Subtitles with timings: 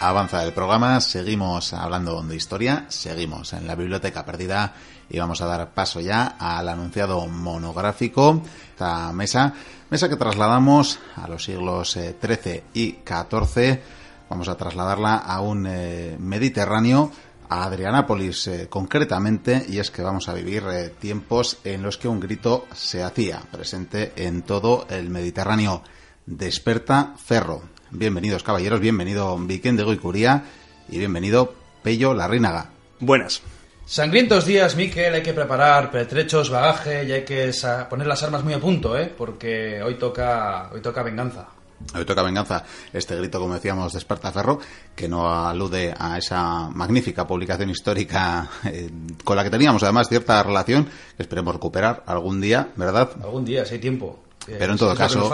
[0.00, 4.74] avanza el programa, seguimos hablando de historia, seguimos en la biblioteca perdida
[5.10, 9.54] y vamos a dar paso ya al anunciado monográfico, esta mesa,
[9.90, 12.12] mesa que trasladamos a los siglos XIII
[12.44, 13.80] eh, y XIV,
[14.28, 17.10] vamos a trasladarla a un eh, Mediterráneo,
[17.48, 20.62] a Adrianápolis eh, concretamente, y es que vamos a vivir
[21.00, 25.82] tiempos en los que un grito se hacía presente en todo el Mediterráneo.
[26.26, 30.44] Desperta Ferro, Bienvenidos, caballeros, bienvenido Viken de Goicuría
[30.90, 32.70] y bienvenido Pello Larrínaga.
[33.00, 33.40] Buenas.
[33.86, 37.50] Sangrientos días, Miquel, hay que preparar pertrechos, bagaje y hay que
[37.88, 39.10] poner las armas muy a punto, ¿eh?
[39.16, 41.48] Porque hoy toca, hoy toca venganza.
[41.94, 42.62] Hoy toca venganza.
[42.92, 44.60] Este grito, como decíamos, de Ferro,
[44.94, 48.90] que no alude a esa magnífica publicación histórica eh,
[49.24, 50.84] con la que teníamos además cierta relación,
[51.16, 53.12] que esperemos recuperar algún día, ¿verdad?
[53.22, 54.18] Algún día, si hay tiempo.
[54.46, 55.30] Pero en todo caso,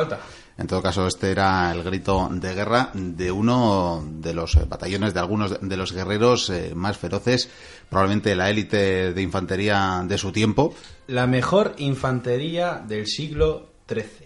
[0.56, 5.20] en todo caso, este era el grito de guerra de uno de los batallones, de
[5.20, 7.50] algunos de los guerreros eh, más feroces,
[7.90, 10.74] probablemente la élite de infantería de su tiempo.
[11.08, 14.23] La mejor infantería del siglo XIII.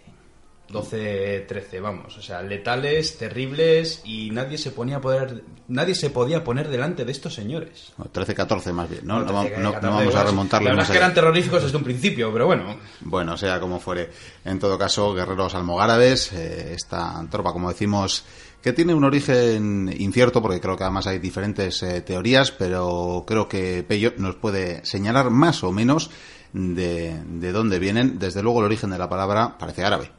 [0.71, 6.11] 12, 13, vamos, o sea, letales, terribles y nadie se ponía a poder, nadie se
[6.11, 7.93] podía poner delante de estos señores.
[8.13, 9.21] 13, 14 más bien, ¿no?
[9.25, 10.67] no, vamos a remontarlo.
[10.67, 12.77] La verdad es que eran terroríficos desde un principio, pero bueno.
[13.01, 14.11] Bueno, sea como fuere.
[14.45, 18.25] En todo caso, guerreros almogárabes, eh, esta tropa, como decimos,
[18.63, 23.49] que tiene un origen incierto, porque creo que además hay diferentes eh, teorías, pero creo
[23.49, 26.11] que Pello nos puede señalar más o menos
[26.53, 28.19] de, de dónde vienen.
[28.19, 30.11] Desde luego, el origen de la palabra parece árabe.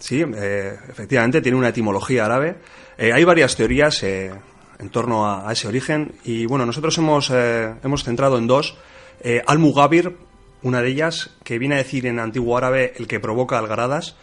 [0.00, 2.56] Sí, eh, efectivamente, tiene una etimología árabe.
[2.98, 4.32] Eh, hay varias teorías eh,
[4.78, 8.76] en torno a, ese origen y bueno, nosotros hemos, hemos centrado en dos.
[9.46, 10.16] Al-Mugabir,
[10.62, 14.16] una de ellas, que viene a decir en antiguo árabe el que provoca algaradas,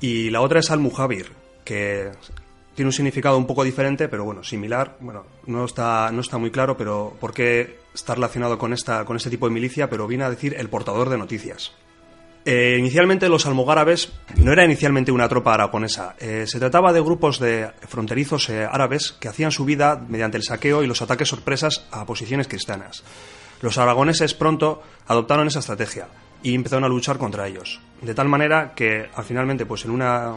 [0.00, 1.32] y la otra es Al-Muhabir,
[1.64, 2.12] que
[2.76, 4.96] tiene un significado un poco diferente, pero bueno, similar.
[5.00, 9.16] Bueno, no está, no está muy claro, pero por qué está relacionado con, esta, con
[9.16, 11.72] este tipo de milicia, pero viene a decir el portador de noticias.
[12.46, 16.14] Eh, inicialmente los almogárabes no era inicialmente una tropa aragonesa.
[16.18, 20.42] Eh, se trataba de grupos de fronterizos eh, árabes que hacían su vida mediante el
[20.42, 23.02] saqueo y los ataques sorpresas a posiciones cristianas.
[23.62, 26.08] Los aragoneses pronto adoptaron esa estrategia
[26.42, 27.80] y empezaron a luchar contra ellos.
[28.02, 30.34] De tal manera que, al finalmente, pues en una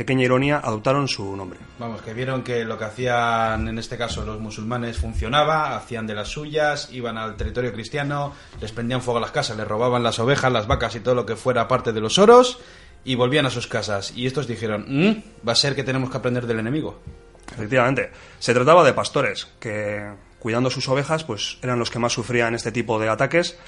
[0.00, 1.58] pequeña ironía, adoptaron su nombre.
[1.78, 6.14] Vamos, que vieron que lo que hacían en este caso los musulmanes funcionaba, hacían de
[6.14, 10.18] las suyas, iban al territorio cristiano, les prendían fuego a las casas, les robaban las
[10.18, 12.60] ovejas, las vacas y todo lo que fuera parte de los oros
[13.04, 14.14] y volvían a sus casas.
[14.16, 16.98] Y estos dijeron, mm, va a ser que tenemos que aprender del enemigo.
[17.52, 22.54] Efectivamente, se trataba de pastores que, cuidando sus ovejas, pues eran los que más sufrían
[22.54, 23.58] este tipo de ataques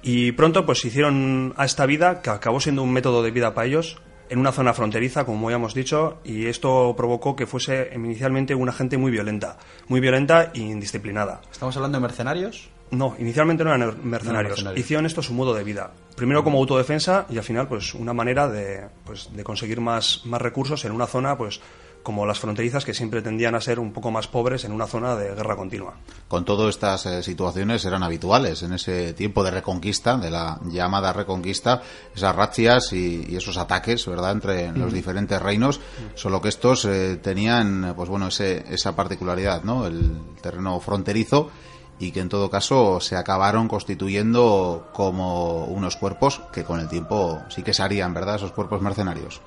[0.00, 3.66] y pronto pues hicieron a esta vida, que acabó siendo un método de vida para
[3.66, 8.54] ellos, en una zona fronteriza, como ya hemos dicho, y esto provocó que fuese inicialmente
[8.54, 11.40] una gente muy violenta, muy violenta e indisciplinada.
[11.50, 12.70] ¿Estamos hablando de mercenarios?
[12.90, 14.64] No, inicialmente no eran mercenarios.
[14.76, 15.92] Hicieron esto su modo de vida.
[16.14, 20.42] Primero como autodefensa y al final pues una manera de, pues, de conseguir más, más
[20.42, 21.60] recursos en una zona pues
[22.02, 25.16] como las fronterizas que siempre tendían a ser un poco más pobres en una zona
[25.16, 25.94] de guerra continua.
[26.28, 31.12] Con todo estas eh, situaciones eran habituales en ese tiempo de reconquista, de la llamada
[31.12, 31.82] reconquista,
[32.14, 35.80] esas razzias y, esos ataques, ¿verdad?, entre los diferentes reinos,
[36.14, 41.50] solo que estos eh, tenían, pues bueno, ese, esa particularidad, ¿no?, el terreno fronterizo
[41.98, 47.42] y que en todo caso se acabaron constituyendo como unos cuerpos que con el tiempo
[47.48, 49.40] sí que se harían, ¿verdad?, esos cuerpos mercenarios.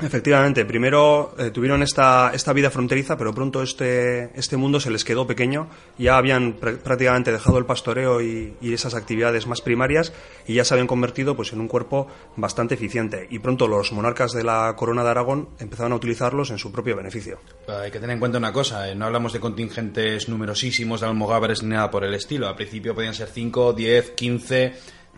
[0.00, 5.04] Efectivamente, primero eh, tuvieron esta, esta vida fronteriza, pero pronto este, este mundo se les
[5.04, 5.68] quedó pequeño.
[5.98, 10.12] Ya habían prácticamente dejado el pastoreo y, esas actividades más primarias
[10.46, 13.26] y ya se habían convertido pues, en un cuerpo bastante eficiente.
[13.28, 16.94] Y pronto los monarcas de la corona de Aragón empezaron a utilizarlos en su propio
[16.94, 17.40] beneficio.
[17.66, 21.62] Hay que tener en cuenta una cosa, eh, no hablamos de contingentes numerosísimos de almogávares
[21.64, 22.46] ni nada por el estilo.
[22.46, 24.74] Al principio podían ser 5, 10, 15,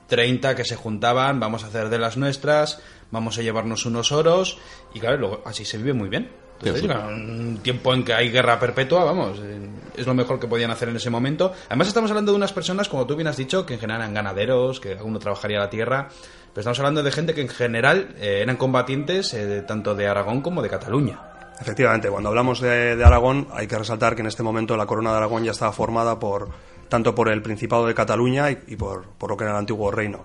[0.06, 2.80] 30 que se juntaban, vamos a hacer de las nuestras
[3.10, 4.58] vamos a llevarnos unos oros
[4.94, 6.30] y claro, luego, así se vive muy bien.
[6.62, 10.88] un tiempo en que hay guerra perpetua, vamos, eh, es lo mejor que podían hacer
[10.88, 11.52] en ese momento.
[11.68, 14.14] Además estamos hablando de unas personas, como tú bien has dicho, que en general eran
[14.14, 16.08] ganaderos, que alguno trabajaría la tierra,
[16.52, 20.42] pero estamos hablando de gente que en general eh, eran combatientes eh, tanto de Aragón
[20.42, 21.20] como de Cataluña.
[21.60, 25.18] Efectivamente, cuando hablamos de, Aragón hay que resaltar que en este momento la corona de
[25.18, 26.48] Aragón ya estaba formada por
[26.88, 30.24] tanto por el Principado de Cataluña y, por, por, lo que era el antiguo reino.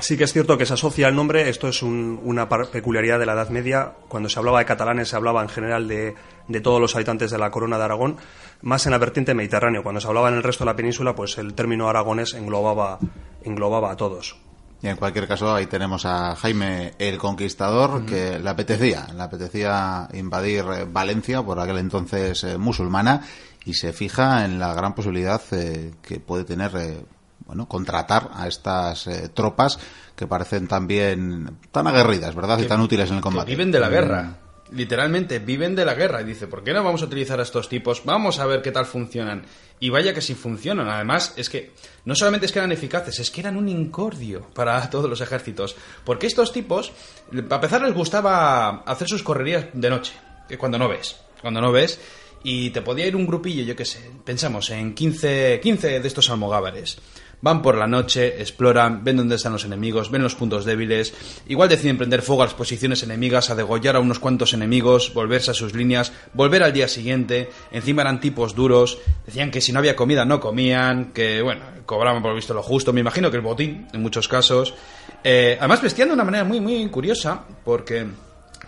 [0.00, 3.32] Sí que es cierto que se asocia el nombre, esto es una peculiaridad de la
[3.32, 6.14] Edad Media, cuando se hablaba de catalanes se hablaba en general de,
[6.62, 8.16] todos los habitantes de la corona de Aragón,
[8.62, 11.36] más en la vertiente mediterránea, cuando se hablaba en el resto de la península, pues
[11.38, 12.98] el término aragones englobaba,
[13.42, 14.36] englobaba a todos.
[14.80, 20.08] Y en cualquier caso, ahí tenemos a Jaime el Conquistador, que le apetecía, le apetecía
[20.12, 23.22] invadir eh, Valencia, por aquel entonces eh, musulmana,
[23.68, 27.04] y se fija en la gran posibilidad eh, que puede tener, eh,
[27.48, 29.78] bueno, contratar a estas eh, tropas
[30.14, 32.58] que parecen también tan aguerridas, ¿verdad?
[32.58, 33.50] y tan útiles en el que combate.
[33.50, 34.36] viven de la guerra.
[34.70, 36.20] Literalmente, viven de la guerra.
[36.20, 38.04] Y dice, ¿por qué no vamos a utilizar a estos tipos?
[38.04, 39.44] Vamos a ver qué tal funcionan.
[39.80, 40.90] Y vaya que sí funcionan.
[40.90, 41.72] Además, es que
[42.04, 45.74] no solamente es que eran eficaces, es que eran un incordio para todos los ejércitos.
[46.04, 46.92] Porque estos tipos,
[47.32, 50.12] a empezar, les gustaba hacer sus correrías de noche.
[50.46, 51.16] Que cuando no ves.
[51.40, 51.98] Cuando no ves.
[52.42, 54.10] Y te podía ir un grupillo, yo qué sé.
[54.22, 56.98] Pensamos en 15, 15 de estos almogávares.
[57.40, 61.14] Van por la noche, exploran, ven dónde están los enemigos, ven los puntos débiles.
[61.46, 65.52] Igual deciden prender fuego a las posiciones enemigas, a degollar a unos cuantos enemigos, volverse
[65.52, 67.50] a sus líneas, volver al día siguiente.
[67.70, 68.98] Encima eran tipos duros.
[69.24, 72.92] Decían que si no había comida no comían, que bueno, cobraban por visto lo justo.
[72.92, 74.74] Me imagino que el botín, en muchos casos.
[75.22, 78.06] Eh, además vestían de una manera muy, muy curiosa, porque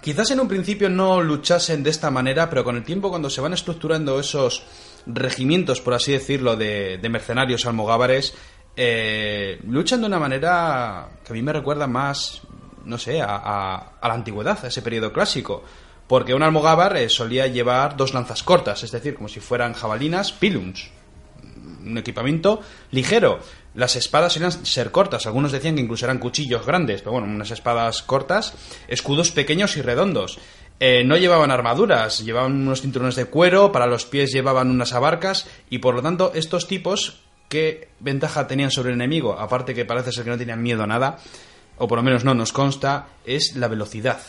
[0.01, 3.41] quizás en un principio no luchasen de esta manera, pero con el tiempo cuando se
[3.41, 4.63] van estructurando esos
[5.07, 8.35] regimientos, por así decirlo, de, de mercenarios almogávares,
[8.77, 12.43] eh, luchan de una manera que a mí me recuerda más,
[12.85, 15.63] no sé, a, a- la antigüedad, a ese periodo clásico.
[16.07, 20.33] Porque un almogávar eh, solía llevar dos lanzas cortas, es decir, como si fueran jabalinas,
[20.33, 20.91] pilums.
[21.85, 23.39] Un equipamiento ligero.
[23.75, 27.53] Las espadas solían ser cortas, algunos decían que incluso eran cuchillos grandes, pero bueno, unas
[27.53, 28.55] espadas cortas,
[28.89, 30.39] escudos pequeños y redondos.
[30.81, 35.47] Eh, no llevaban armaduras, llevaban unos cinturones de cuero, para los pies llevaban unas abarcas,
[35.69, 39.39] y por lo tanto, estos tipos, ¿qué ventaja tenían sobre el enemigo?
[39.39, 41.19] Aparte que parece ser que no tenían miedo a nada,
[41.77, 44.21] o por lo menos no nos consta, es la velocidad.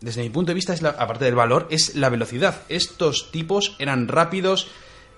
[0.00, 2.60] Desde mi punto de vista, es aparte del valor, es la velocidad.
[2.68, 4.68] Estos tipos eran rápidos,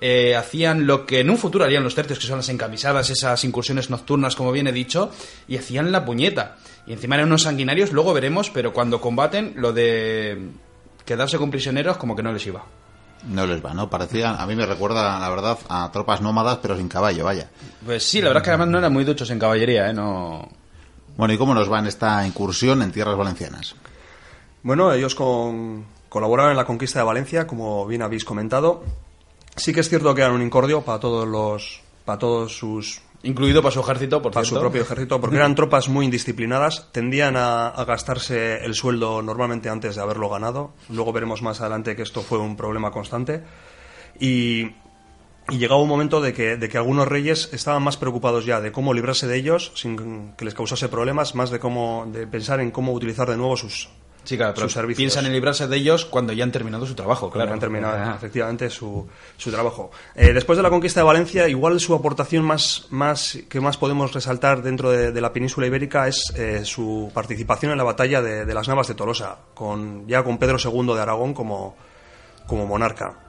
[0.01, 3.43] eh, hacían lo que en un futuro harían los tercios, que son las encamisadas, esas
[3.43, 5.11] incursiones nocturnas, como bien he dicho,
[5.49, 6.57] y hacían la puñeta.
[6.87, 10.51] Y encima eran unos sanguinarios, luego veremos, pero cuando combaten, lo de
[11.05, 12.65] quedarse con prisioneros, como que no les iba.
[13.29, 13.91] No les va, ¿no?
[13.91, 17.49] Parecían, a mí me recuerda, la verdad, a tropas nómadas, pero sin caballo, vaya.
[17.85, 19.93] Pues sí, la verdad es que además no eran muy duchos en caballería, ¿eh?
[19.93, 20.49] No...
[21.17, 23.75] Bueno, ¿y cómo nos va en esta incursión en tierras valencianas?
[24.63, 28.85] Bueno, ellos con- colaboraron en la conquista de Valencia, como bien habéis comentado.
[29.57, 33.61] Sí que es cierto que eran un incordio para todos los, para todos sus, Incluido
[33.61, 37.69] para su ejército, por para su propio ejército, porque eran tropas muy indisciplinadas, tendían a,
[37.69, 40.75] a gastarse el sueldo normalmente antes de haberlo ganado.
[40.89, 43.43] Luego veremos más adelante que esto fue un problema constante.
[44.21, 44.71] Y,
[45.49, 48.71] y llegaba un momento de que, de que algunos reyes estaban más preocupados ya de
[48.71, 52.71] cómo librarse de ellos sin que les causase problemas, más de cómo de pensar en
[52.71, 53.89] cómo utilizar de nuevo sus,
[54.35, 54.97] Claro, pero sus servicios.
[54.99, 57.53] piensan en librarse de ellos cuando ya han terminado su trabajo, Claro, claro.
[57.55, 58.15] han terminado Ah.
[58.17, 59.07] efectivamente su,
[59.37, 59.91] su trabajo.
[60.15, 64.13] Eh, después de la conquista de Valencia, igual su aportación más, más que más podemos
[64.15, 68.45] resaltar dentro de, de la península ibérica es eh, su participación en la batalla de,
[68.47, 71.77] de las Navas de Tolosa, con, ya con Pedro II de Aragón como,
[72.47, 73.21] como monarca.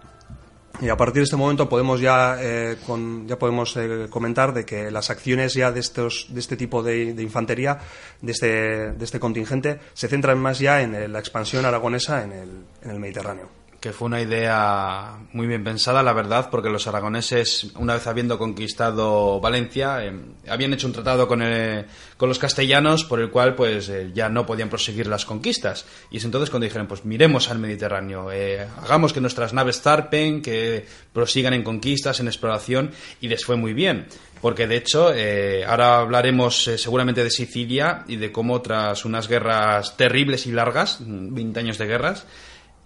[0.79, 4.63] Y a partir de este momento podemos ya, eh, con- ya podemos eh, comentar de
[4.65, 7.79] que las acciones ya de estos de este tipo de, de infantería
[8.21, 8.47] de este,
[8.91, 12.49] de este contingente se centran más ya en eh, la expansión aragonesa en el,
[12.83, 13.49] en el Mediterráneo.
[13.79, 18.39] Que fue una idea muy bien pensada, la verdad, porque los aragoneses, una vez habiendo
[18.39, 20.13] conquistado Valencia, eh,
[20.49, 21.85] habían hecho un tratado con, el-
[22.17, 25.85] con los castellanos por el cual pues eh, ya no podían proseguir las conquistas.
[26.09, 30.41] Y es entonces cuando dijeron, pues miremos al Mediterráneo, eh, hagamos que nuestras naves zarpen,
[30.41, 32.89] que prosigan en conquistas, en exploración,
[33.21, 34.07] y les fue muy bien.
[34.41, 39.27] Porque de hecho, eh, ahora hablaremos eh, seguramente de Sicilia y de cómo tras unas
[39.27, 42.25] guerras terribles y largas, mm, 20 años de guerras,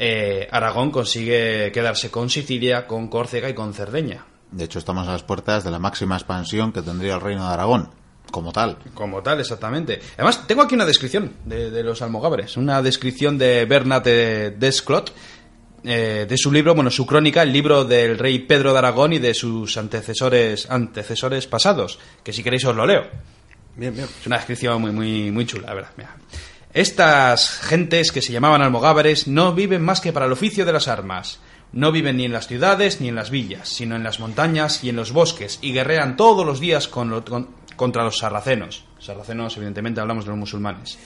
[0.03, 4.25] eh, Aragón consigue quedarse con Sicilia, con Córcega y con Cerdeña.
[4.49, 7.53] De hecho, estamos a las puertas de la máxima expansión que tendría el reino de
[7.53, 7.91] Aragón,
[8.31, 8.79] como tal.
[8.95, 10.01] Como tal, exactamente.
[10.15, 12.57] Además, tengo aquí una descripción de, de los almogávares.
[12.57, 15.13] Una descripción de Bernat de Desclot,
[15.83, 19.19] eh, de su libro, bueno, su crónica, el libro del rey Pedro de Aragón y
[19.19, 21.99] de sus antecesores, antecesores pasados.
[22.23, 23.03] Que si queréis os lo leo.
[23.75, 24.07] Bien, bien.
[24.19, 25.91] Es una descripción muy, muy, muy chula, la verdad.
[25.95, 26.15] Mira.
[26.73, 30.87] Estas gentes que se llamaban almogávares no viven más que para el oficio de las
[30.87, 31.39] armas.
[31.73, 34.89] No viven ni en las ciudades ni en las villas, sino en las montañas y
[34.89, 38.85] en los bosques, y guerrean todos los días contra los sarracenos.
[38.99, 40.97] Sarracenos, evidentemente, hablamos de los musulmanes.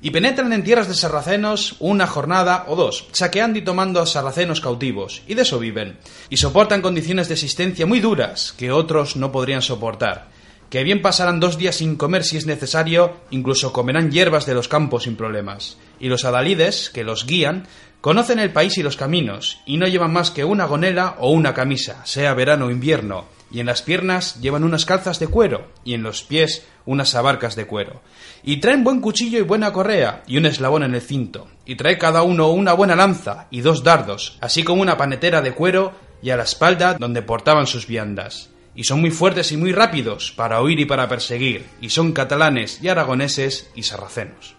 [0.00, 4.60] Y penetran en tierras de sarracenos una jornada o dos, saqueando y tomando a sarracenos
[4.60, 5.98] cautivos, y de eso viven.
[6.28, 10.28] Y soportan condiciones de existencia muy duras que otros no podrían soportar.
[10.70, 14.68] Que bien pasarán dos días sin comer si es necesario, incluso comerán hierbas de los
[14.68, 15.78] campos sin problemas.
[15.98, 17.66] Y los adalides, que los guían,
[18.00, 21.54] conocen el país y los caminos, y no llevan más que una gonela o una
[21.54, 25.94] camisa, sea verano o invierno, y en las piernas llevan unas calzas de cuero, y
[25.94, 28.00] en los pies unas abarcas de cuero.
[28.44, 31.98] Y traen buen cuchillo y buena correa, y un eslabón en el cinto, y trae
[31.98, 36.30] cada uno una buena lanza y dos dardos, así como una panetera de cuero, y
[36.30, 38.50] a la espalda donde portaban sus viandas.
[38.80, 42.82] Y son muy fuertes y muy rápidos para huir y para perseguir, y son catalanes
[42.82, 44.56] y aragoneses y sarracenos.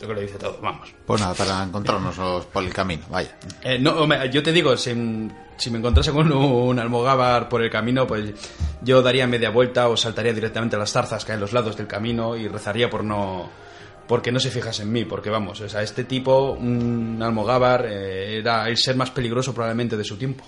[0.00, 0.94] Yo que lo dice todo, vamos.
[1.04, 3.36] Pues nada, para encontrarnos por el camino, vaya.
[3.64, 4.92] Eh, no, yo te digo, si,
[5.56, 8.32] si me encontrase con un almogávar por el camino, pues
[8.82, 11.76] yo daría media vuelta o saltaría directamente a las zarzas que hay en los lados
[11.76, 13.50] del camino y rezaría por no
[14.06, 18.38] porque no se fijas en mí, porque vamos, o sea, este tipo, un almogávar, eh,
[18.38, 20.44] era el ser más peligroso probablemente de su tiempo.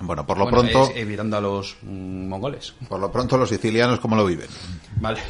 [0.00, 0.90] Bueno, por lo pronto...
[0.90, 2.74] es evitando a los mm, mongoles.
[2.88, 4.48] Por lo pronto los sicilianos, ¿cómo lo viven?
[4.96, 5.20] Vale.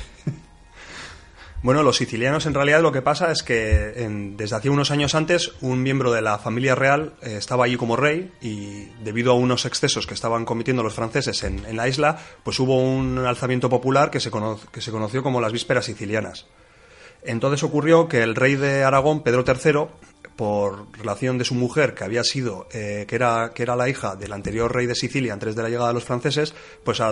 [1.62, 3.58] Bueno, los sicilianos en realidad lo que pasa es que
[4.36, 7.96] desde hace unos años antes un miembro de la familia real eh, estaba allí como
[7.96, 12.60] rey y debido a unos excesos que estaban cometiendo los franceses en, la isla, pues
[12.60, 14.30] hubo un alzamiento popular que se,
[14.70, 16.46] que se conoció como las vísperas sicilianas.
[17.24, 19.88] Entonces ocurrió que el rey de Aragón, Pedro III,
[20.36, 24.16] por relación de su mujer, que había sido, eh, que, era, que era la hija
[24.16, 27.02] del anterior rey de Sicilia antes de la llegada de los franceses, pues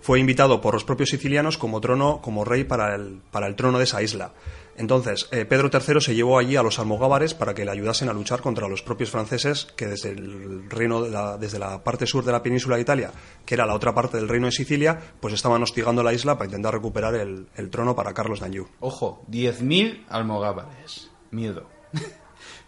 [0.00, 3.78] fue invitado por los propios sicilianos como trono, como rey para el, para el trono
[3.78, 4.32] de esa isla.
[4.76, 8.14] Entonces, eh, Pedro III se llevó allí a los almogávares para que le ayudasen a
[8.14, 11.02] luchar contra los propios franceses que desde el reino,
[11.36, 13.10] desde la parte sur de la península de Italia,
[13.44, 16.46] que era la otra parte del reino de Sicilia, pues estaban hostigando la isla para
[16.46, 18.68] intentar recuperar el, el trono para Carlos d'Anjou.
[18.80, 21.10] Ojo, 10.000 almogávares.
[21.30, 21.68] Miedo.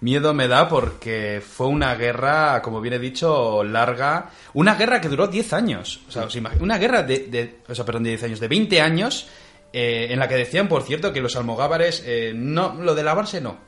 [0.03, 4.31] Miedo me da porque fue una guerra, como bien he dicho, larga.
[4.53, 6.01] Una guerra que duró 10 años.
[6.09, 6.27] O sea,
[6.59, 9.29] una guerra de, de, o sea, perdón, de 10 años, de 20 años,
[9.73, 13.41] eh, en la que decían, por cierto, que los almogávares, eh, no, lo de lavarse
[13.41, 13.59] no.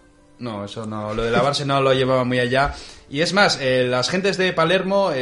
[0.40, 2.74] No, eso no, lo de lavarse no lo llevaba muy allá.
[3.08, 5.12] Y es más, eh, las gentes de Palermo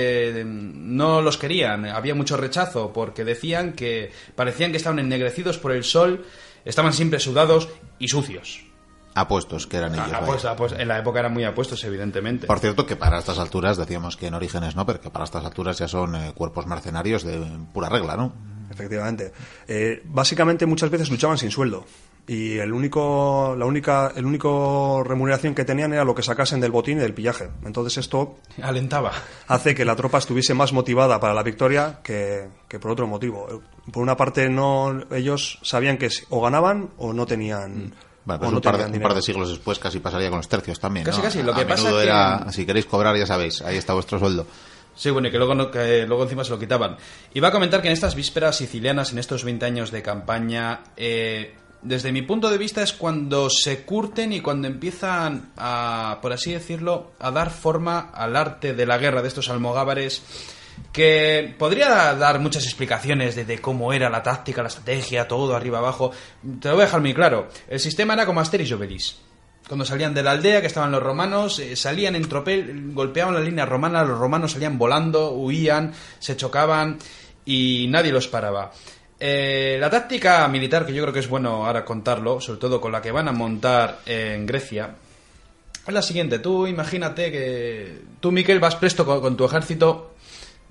[0.46, 5.84] no los querían, había mucho rechazo porque decían que parecían que estaban ennegrecidos por el
[5.84, 6.24] sol,
[6.64, 8.71] estaban siempre sudados y sucios.
[9.14, 10.46] Apuestos, que eran ellos.
[10.56, 12.46] pues en la época eran muy apuestos, evidentemente.
[12.46, 15.44] Por cierto, que para estas alturas, decíamos que en Orígenes no, pero que para estas
[15.44, 18.32] alturas ya son eh, cuerpos mercenarios de pura regla, ¿no?
[18.70, 19.32] Efectivamente.
[19.68, 21.84] Eh, básicamente muchas veces luchaban sin sueldo
[22.26, 26.70] y el único, la única, el único remuneración que tenían era lo que sacasen del
[26.70, 27.50] botín y del pillaje.
[27.64, 29.12] Entonces esto alentaba,
[29.48, 33.62] hace que la tropa estuviese más motivada para la victoria que, que por otro motivo.
[33.92, 37.86] Por una parte no, ellos sabían que o ganaban o no tenían.
[37.86, 37.92] Mm.
[38.24, 38.60] Bueno, pues un,
[39.02, 41.04] par de, siglos después casi pasaría con los tercios también.
[41.04, 41.24] Casi, ¿no?
[41.24, 41.42] casi.
[41.42, 44.46] Lo que a pasa era, si queréis cobrar, ya sabéis, ahí está vuestro sueldo.
[44.94, 46.96] Sí, bueno, y que luego, que luego encima se lo quitaban.
[47.34, 50.82] Y va a comentar que en estas vísperas sicilianas, en estos 20 años de campaña,
[50.96, 56.32] eh, desde mi punto de vista es cuando se curten y cuando empiezan a, por
[56.32, 60.22] así decirlo, a dar forma al arte de la guerra de estos almogávares
[60.92, 66.12] que podría dar muchas explicaciones de, cómo era la táctica, la estrategia, todo arriba abajo.
[66.60, 67.48] Te lo voy a dejar muy claro.
[67.68, 69.20] El sistema era como Asterix y.
[69.66, 73.40] Cuando salían de la aldea, que estaban los romanos, eh, salían en tropel, golpeaban la
[73.40, 76.98] línea romana, los romanos salían volando, huían, se chocaban
[77.46, 78.72] y nadie los paraba.
[79.18, 82.92] Eh, la táctica militar, que yo creo que es bueno ahora contarlo, sobre todo con
[82.92, 84.96] la que van a montar en Grecia,
[85.86, 86.40] es la siguiente.
[86.40, 90.11] Tú imagínate que tú, Miquel, vas presto con tu ejército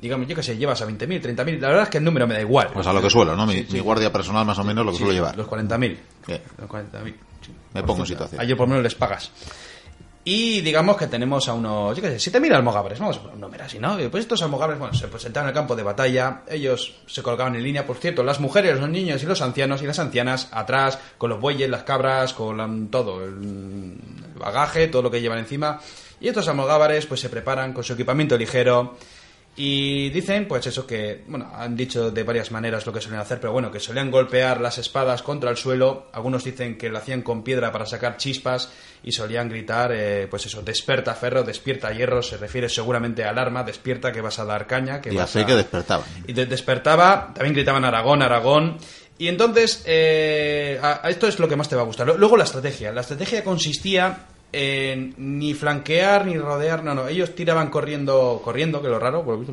[0.02, 2.34] digamos, yo que sé, llevas a 20.000, 30.000, la verdad es que el número me
[2.34, 2.70] da igual.
[2.74, 3.46] Pues a lo que suelo, ¿no?
[3.46, 5.38] Mi, guardia personal más o menos lo que suelo llevar.
[5.38, 5.98] Los 40.000.
[6.58, 7.14] Los 40.000.
[7.74, 8.42] Me pongo en situación.
[8.42, 9.32] Ayer por lo menos les pagas.
[10.24, 13.42] Y digamos que tenemos a unos, yo qué sé, 7.000 almogabres, vamos a poner un
[13.42, 13.98] número así, ¿no?
[14.12, 17.64] Pues estos almogabres, bueno, se presentaban en el campo de batalla, ellos se colocaban en
[17.64, 21.32] línea, por cierto, las mujeres, los niños y los ancianos y las ancianas atrás, con
[21.32, 23.98] los bueyes, las cabras, con todo, el
[24.38, 25.80] bagaje, todo lo que llevan encima.
[26.20, 28.98] Y estos almogávares pues se preparan con su equipamiento ligero,
[29.56, 33.42] y dicen, pues eso que, bueno, han dicho de varias maneras lo que suelen hacer,
[33.42, 36.08] pero bueno, que solían golpear las espadas contra el suelo.
[36.14, 38.72] Algunos dicen que lo hacían con piedra para sacar chispas
[39.04, 43.64] y solían gritar, eh, pues eso, despierta ferro, despierta hierro, se refiere seguramente al arma,
[43.64, 45.02] despierta que vas a dar caña.
[45.02, 46.06] Que y así que despertaba.
[46.26, 48.78] Y despertaba, también gritaban Aragón, Aragón.
[49.18, 52.08] Y entonces, eh, a, esto es lo que más te va a gustar.
[52.08, 52.94] Luego la estrategia.
[52.94, 59.00] La estrategia consistía ni flanquear ni rodear, no, no, ellos tiraban corriendo, corriendo, que lo
[59.00, 59.46] raro, por,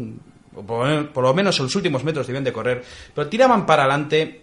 [0.64, 4.43] por, lo menos en los últimos metros debían de correr, pero tiraban para adelante,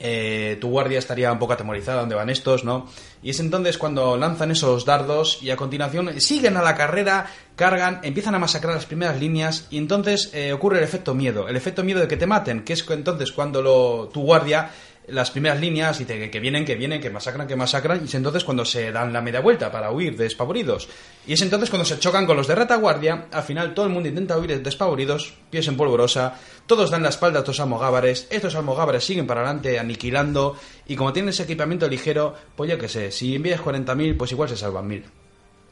[0.00, 2.88] eh, tu guardia estaría un poco atemorizada, donde van estos, ¿no?
[3.22, 8.00] Y es entonces cuando lanzan esos dardos y a continuación siguen a la carrera, cargan,
[8.04, 11.82] empiezan a masacrar las primeras líneas y entonces eh, ocurre el efecto miedo, el efecto
[11.82, 14.70] miedo de que te maten, que es entonces cuando lo, tu guardia
[15.08, 18.14] las primeras líneas y te- que vienen, que vienen, que masacran, que masacran, y es
[18.14, 20.88] entonces cuando se dan la media vuelta para huir despavoridos.
[21.26, 24.08] Y es entonces cuando se chocan con los de retaguardia, al final todo el mundo
[24.08, 26.34] intenta huir despavoridos, pies en polvorosa,
[26.66, 31.12] todos dan la espalda a estos almogávares, estos almogávares siguen para adelante aniquilando, y como
[31.12, 34.88] tienen ese equipamiento ligero, pues yo qué sé, si envías 40.000, pues igual se salvan
[34.88, 35.02] 1.000.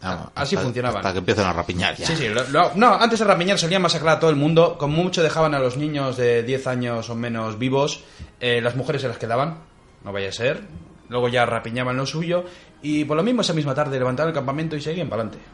[0.03, 0.99] Ah, Así hasta- funcionaban.
[0.99, 2.07] Hasta que empiezan a rapiñar ya.
[2.07, 4.91] Sí, sí, lo- lo- no, antes de rapiñar solían masacrar a todo el mundo, con
[4.93, 8.05] mucho dejaban a los niños de 10 años o menos vivos,
[8.41, 9.59] eh, las mujeres se las quedaban,
[10.05, 10.63] no vaya a ser,
[11.09, 12.45] luego ya rapiñaban lo suyo,
[12.83, 15.45] y por lo mismo esa misma tarde levantaban el campamento y seguían para adelante.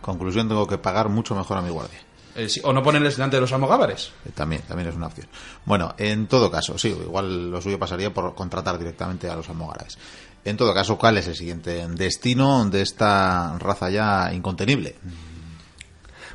[0.00, 2.00] Conclusión, tengo que pagar mucho mejor a mi guardia.
[2.34, 4.12] Eh, sí, o no ponerles delante de los almogávares.
[4.24, 5.26] Eh, También, también es una opción.
[5.64, 9.98] Bueno, en todo caso, sí, igual lo suyo pasaría por contratar directamente a los almogávares.
[10.44, 14.96] En todo caso, ¿cuál es el siguiente destino de esta raza ya incontenible?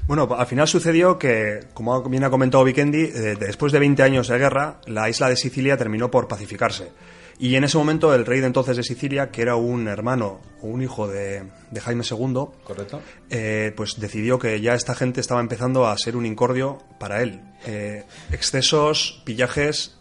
[0.07, 4.29] Bueno, al final sucedió que, como bien ha comentado Vikendi, eh, después de 20 años
[4.29, 6.91] de guerra, la isla de Sicilia terminó por pacificarse.
[7.39, 10.67] Y en ese momento el rey de entonces de Sicilia, que era un hermano o
[10.67, 13.00] un hijo de, de Jaime II, Correcto.
[13.29, 17.41] eh, pues decidió que ya esta gente estaba empezando a ser un incordio para él.
[17.65, 20.00] Eh, excesos, pillajes,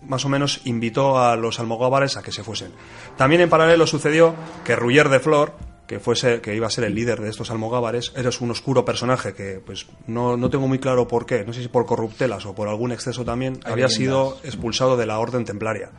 [0.00, 2.72] más o menos invitó a los almogávares a que se fuesen.
[3.16, 5.52] También en paralelo sucedió que Ruyer de Flor,
[5.86, 9.34] que fuese que iba a ser el líder de estos almogávares, era un oscuro personaje
[9.34, 12.54] que pues no, no tengo muy claro por qué, no sé si por corruptelas o
[12.54, 15.90] por algún exceso también, Hay había sido expulsado de la orden templaria.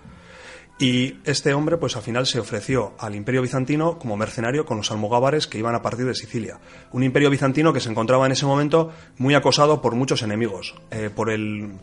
[0.83, 4.91] Y este hombre, pues al final se ofreció al Imperio Bizantino como mercenario con los
[4.91, 6.59] almogávares que iban a partir de Sicilia.
[6.91, 10.75] Un Imperio Bizantino que se encontraba en ese momento muy acosado por muchos enemigos.
[10.91, 11.79] Eh, por el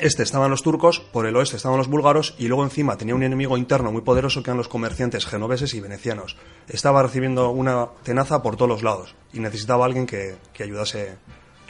[0.00, 3.24] este estaban los turcos, por el oeste estaban los búlgaros y luego encima tenía un
[3.24, 6.36] enemigo interno muy poderoso que eran los comerciantes genoveses y venecianos.
[6.68, 11.16] Estaba recibiendo una tenaza por todos los lados y necesitaba alguien que, que ayudase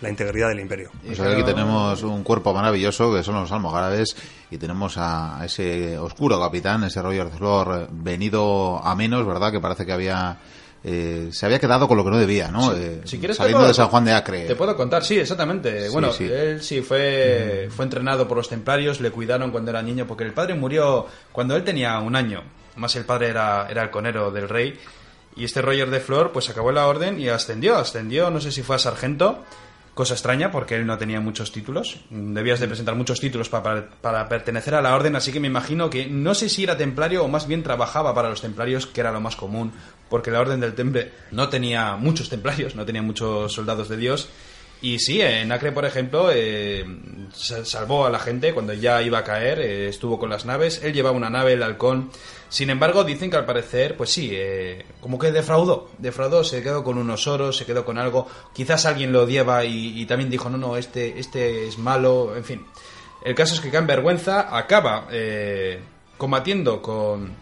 [0.00, 0.90] la integridad del imperio.
[1.05, 4.17] Y sea, aquí tenemos un cuerpo maravilloso que son los almogárabes
[4.50, 9.50] y tenemos a ese oscuro capitán, ese Roger Flor, eh, venido a menos, ¿verdad?
[9.52, 10.38] Que parece que había
[10.85, 12.73] eh, se había quedado con lo que no debía, ¿no?
[12.73, 14.47] Eh, Si quieres saliendo puedo- de San Juan de Acre.
[14.47, 15.87] Te puedo contar, sí, exactamente.
[15.88, 16.25] Sí, bueno, sí.
[16.25, 20.33] él sí fue, fue entrenado por los templarios, le cuidaron cuando era niño, porque el
[20.33, 22.45] padre murió cuando él tenía un año.
[22.76, 24.79] Más el padre era, era el conero del rey.
[25.35, 27.77] Y este Roger de Flor, pues acabó la orden y ascendió.
[27.77, 29.42] Ascendió, no sé si fue a sargento.
[29.98, 31.96] Cosa extraña porque él no tenía muchos títulos.
[32.08, 35.48] Debías de presentar muchos títulos pa- para, para pertenecer a la orden, así que me
[35.48, 39.00] imagino que no sé si era templario o más bien trabajaba para los templarios, que
[39.00, 39.72] era lo más común,
[40.08, 44.28] porque la orden del temple no tenía muchos templarios, no tenía muchos soldados de Dios.
[44.81, 46.85] Y sí, en Acre, por ejemplo, eh,
[47.35, 50.81] sa- salvó a la gente cuando ya iba a caer, eh, estuvo con las naves,
[50.85, 52.11] él llevaba una nave, el halcón.
[52.49, 56.85] Sin embargo, dicen que al parecer, pues sí, eh, como que defraudó, defraudó, se quedó
[56.85, 58.29] con unos oros, se quedó con algo.
[58.55, 62.64] Quizás alguien lo odiaba y, también dijo, no, no, este, este es malo, en fin.
[63.25, 65.81] El caso es que cae en vergüenza, acaba eh,
[66.17, 67.33] combatiendo con,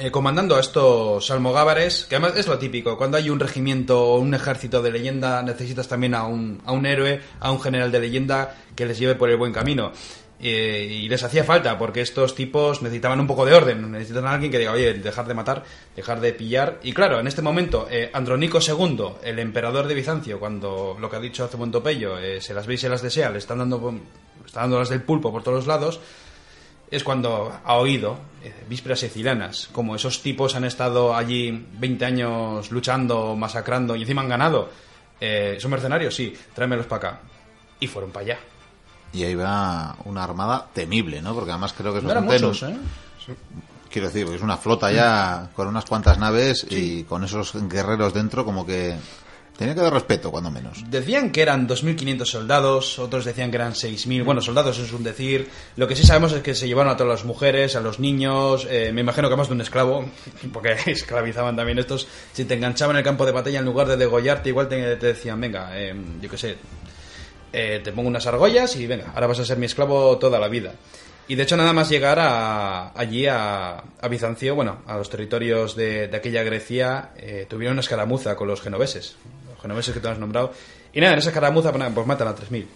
[0.00, 4.18] eh, comandando a estos almogávares, que además es lo típico, cuando hay un regimiento o
[4.18, 8.00] un ejército de leyenda, necesitas también a un, a un héroe, a un general de
[8.00, 9.92] leyenda que les lleve por el buen camino.
[10.42, 14.32] Eh, y les hacía falta, porque estos tipos necesitaban un poco de orden, necesitan a
[14.32, 16.80] alguien que diga, oye, dejar de matar, dejar de pillar.
[16.82, 21.16] Y claro, en este momento, eh, Andrónico II, el emperador de Bizancio, cuando lo que
[21.16, 23.58] ha dicho hace buen topello, eh, se las ve y se las desea, le están
[23.58, 24.00] dando,
[24.46, 26.00] está dando las del pulpo por todos los lados,
[26.90, 32.70] es cuando ha oído eh, vísperas sicilianas, como esos tipos han estado allí 20 años
[32.70, 34.70] luchando, masacrando y encima han ganado.
[35.20, 36.14] Eh, ¿Son mercenarios?
[36.14, 37.20] Sí, tráemelos para acá.
[37.78, 38.38] Y fueron para allá.
[39.12, 41.34] Y ahí va una armada temible, ¿no?
[41.34, 42.76] Porque además creo que es No eran muchos, ¿eh?
[43.90, 48.14] Quiero decir, porque es una flota ya con unas cuantas naves y con esos guerreros
[48.14, 48.96] dentro, como que
[49.60, 50.82] tenía que dar respeto, cuando menos.
[50.88, 54.24] Decían que eran 2.500 soldados, otros decían que eran 6.000.
[54.24, 55.50] Bueno, soldados es un decir.
[55.76, 58.66] Lo que sí sabemos es que se llevaron a todas las mujeres, a los niños,
[58.70, 60.06] eh, me imagino que más de un esclavo,
[60.54, 62.08] porque esclavizaban también estos.
[62.32, 65.08] Si te enganchaban en el campo de batalla, en lugar de degollarte, igual te, te
[65.08, 66.56] decían, venga, eh, yo qué sé,
[67.52, 70.48] eh, te pongo unas argollas y venga, ahora vas a ser mi esclavo toda la
[70.48, 70.72] vida.
[71.28, 75.76] Y de hecho nada más llegar a, allí a, a Bizancio, bueno, a los territorios
[75.76, 79.16] de, de aquella Grecia, eh, tuvieron una escaramuza con los genoveses,
[79.60, 80.52] genoveses que tú has nombrado.
[80.92, 82.66] Y nada, en esa escaramuza pues, pues matan a 3.000.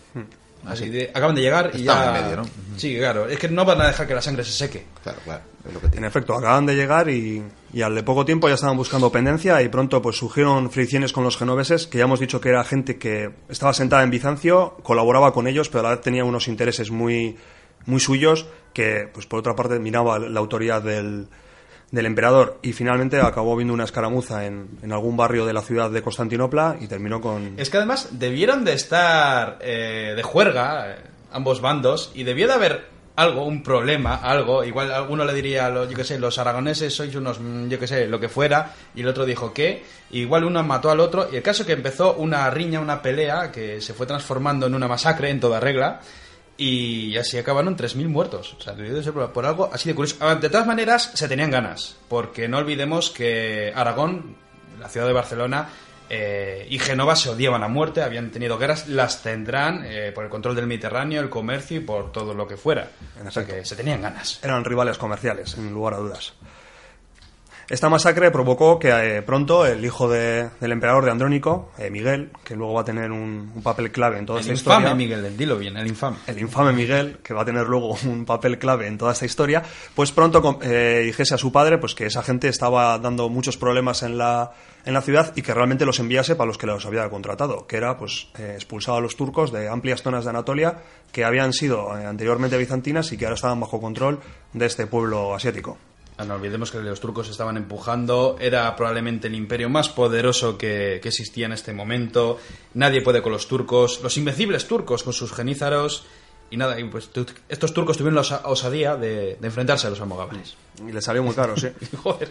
[0.66, 2.18] Así de- acaban de llegar y Estaban ya...
[2.18, 2.44] en medio, ¿no?
[2.78, 4.86] Sí, claro, es que no van a dejar que la sangre se seque.
[5.02, 7.42] Claro, claro, es lo que En efecto, acaban de llegar y,
[7.74, 11.22] y al de poco tiempo ya estaban buscando pendencia y pronto pues surgieron fricciones con
[11.22, 15.34] los genoveses, que ya hemos dicho que era gente que estaba sentada en Bizancio, colaboraba
[15.34, 17.36] con ellos, pero a la vez tenía unos intereses muy,
[17.84, 21.28] muy suyos que, pues por otra parte, miraba la autoridad del,
[21.94, 25.90] del emperador y finalmente acabó viendo una escaramuza en, en algún barrio de la ciudad
[25.90, 27.54] de Constantinopla y terminó con...
[27.56, 30.96] Es que además debieron de estar eh, de juerga eh,
[31.30, 34.64] ambos bandos y debió de haber algo, un problema, algo.
[34.64, 38.08] Igual alguno le diría, yo qué sé, los aragoneses sois unos, mm, yo qué sé,
[38.08, 38.72] lo que fuera.
[38.94, 39.84] Y el otro dijo que.
[40.10, 41.28] Igual uno mató al otro.
[41.32, 44.88] Y el caso que empezó una riña, una pelea que se fue transformando en una
[44.88, 46.00] masacre en toda regla.
[46.56, 48.54] Y así acabaron 3.000 muertos.
[48.58, 50.16] O sea, debió de ser por, por algo así de curioso.
[50.20, 51.96] Ah, De todas maneras, se tenían ganas.
[52.08, 54.36] Porque no olvidemos que Aragón,
[54.78, 55.68] la ciudad de Barcelona,
[56.10, 60.30] eh, y Génova se odiaban a muerte, habían tenido guerras, las tendrán eh, por el
[60.30, 62.90] control del Mediterráneo, el comercio y por todo lo que fuera.
[63.18, 64.38] En O sea que se tenían ganas.
[64.42, 66.34] Eran rivales comerciales, sin lugar a dudas.
[67.68, 72.30] Esta masacre provocó que eh, pronto el hijo de- del emperador de Andrónico, eh, Miguel,
[72.44, 74.94] que luego va a tener un, un papel clave en toda El esta infame historia,
[74.94, 76.16] Miguel, dilo bien, el infame.
[76.26, 79.62] el infame Miguel, que va a tener luego un papel clave en toda esta historia,
[79.94, 84.02] pues pronto eh, dijese a su padre pues que esa gente estaba dando muchos problemas
[84.02, 84.52] en la,
[84.84, 87.76] en la ciudad y que realmente los enviase para los que los había contratado, que
[87.78, 90.78] era pues expulsar a los turcos de amplias zonas de Anatolia
[91.12, 94.20] que habían sido anteriormente bizantinas y que ahora estaban bajo control
[94.52, 95.78] de este pueblo asiático.
[96.16, 101.00] Ah, no olvidemos que los turcos estaban empujando, era probablemente el imperio más poderoso que,
[101.02, 102.38] que existía en este momento.
[102.74, 106.04] Nadie puede con los turcos, los invencibles turcos con sus genízaros.
[106.50, 107.10] Y nada, y pues
[107.48, 110.54] estos turcos tuvieron la osa- osadía de, de enfrentarse a los almogávares.
[110.86, 111.68] Y le salió muy caro, sí.
[112.02, 112.28] Joder.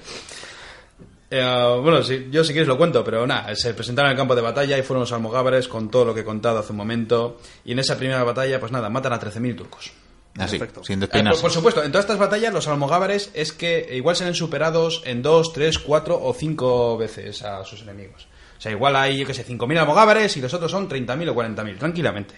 [1.29, 4.35] Eh, bueno, sí, yo si quieres lo cuento, pero nada, se presentaron en el campo
[4.35, 7.39] de batalla y fueron los almogávares con todo lo que he contado hace un momento.
[7.65, 9.91] Y en esa primera batalla, pues nada, matan a 13.000 turcos.
[10.37, 10.83] Así, Perfecto.
[10.83, 11.09] sin Eh,
[11.41, 15.21] por, supuesto, en todas estas batallas los almogávares es que igual se ven superados en
[15.21, 18.27] dos, tres, cuatro o cinco veces a sus enemigos.
[18.57, 21.35] O sea, igual hay, yo qué sé, 5.000 almogávares y los otros son 30.000 o
[21.35, 22.35] 40.000, tranquilamente.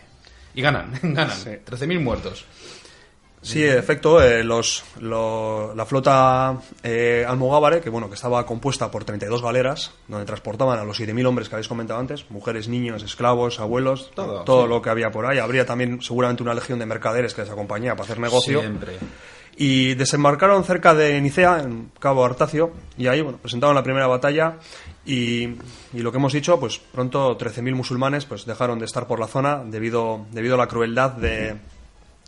[0.56, 1.38] Y ganan, ganan.
[1.38, 1.52] Sí.
[1.52, 2.46] 13.000 muertos.
[3.46, 8.90] Sí, en efecto, eh, los, lo- la flota eh, almogávare, que bueno, que estaba compuesta
[8.90, 13.04] por 32 galeras, donde transportaban a los 7.000 hombres que habéis comentado antes, mujeres, niños,
[13.04, 14.70] esclavos, abuelos, Todo, todo sí.
[14.70, 15.38] lo que había por ahí.
[15.38, 18.60] Habría también seguramente una legión de mercaderes que les acompañaba para hacer negocio.
[18.62, 18.98] Siempre.
[19.58, 24.56] Y desembarcaron cerca de Nicea, en Cabo Artacio, y ahí bueno, presentaron la primera batalla.
[25.06, 25.44] Y,
[25.94, 29.28] y lo que hemos dicho, pues pronto 13.000 musulmanes pues dejaron de estar por la
[29.28, 31.56] zona debido, debido a la crueldad de,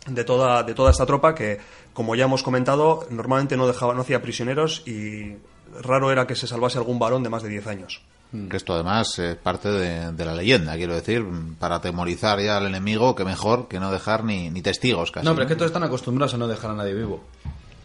[0.06, 1.58] de, toda, de toda esta tropa que,
[1.92, 5.36] como ya hemos comentado, normalmente no, dejaba, no hacía prisioneros y
[5.82, 8.02] raro era que se salvase algún varón de más de 10 años.
[8.50, 11.24] Que esto además es parte de, de la leyenda, quiero decir,
[11.58, 15.24] para atemorizar ya al enemigo, que mejor que no dejar ni, ni testigos casi.
[15.24, 17.24] No, pero es que todos están acostumbrados a no dejar a nadie vivo.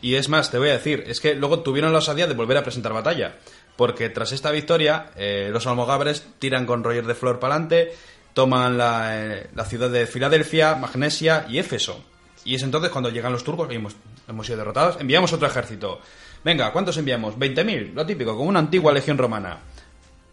[0.02, 2.58] Y es más, te voy a decir, es que luego tuvieron la osadía de volver
[2.58, 3.38] a presentar batalla.
[3.78, 7.94] Porque tras esta victoria, eh, los almogávares tiran con Roger de Flor para adelante,
[8.34, 12.04] toman la, eh, la ciudad de Filadelfia, Magnesia y Éfeso.
[12.46, 13.96] Y es entonces cuando llegan los turcos, y hemos,
[14.28, 16.00] hemos sido derrotados, enviamos otro ejército.
[16.44, 17.38] Venga, ¿cuántos enviamos?
[17.38, 19.60] 20.000, lo típico, como una antigua legión romana.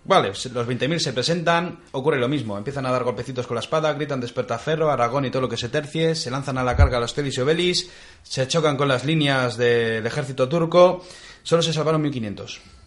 [0.03, 3.93] Vale, los 20.000 se presentan, ocurre lo mismo, empiezan a dar golpecitos con la espada,
[3.93, 7.01] gritan despertaferro, Aragón y todo lo que se tercie, se lanzan a la carga a
[7.01, 7.91] los Telis y Obelis,
[8.23, 11.05] se chocan con las líneas del ejército turco,
[11.43, 12.80] solo se salvaron 1.500.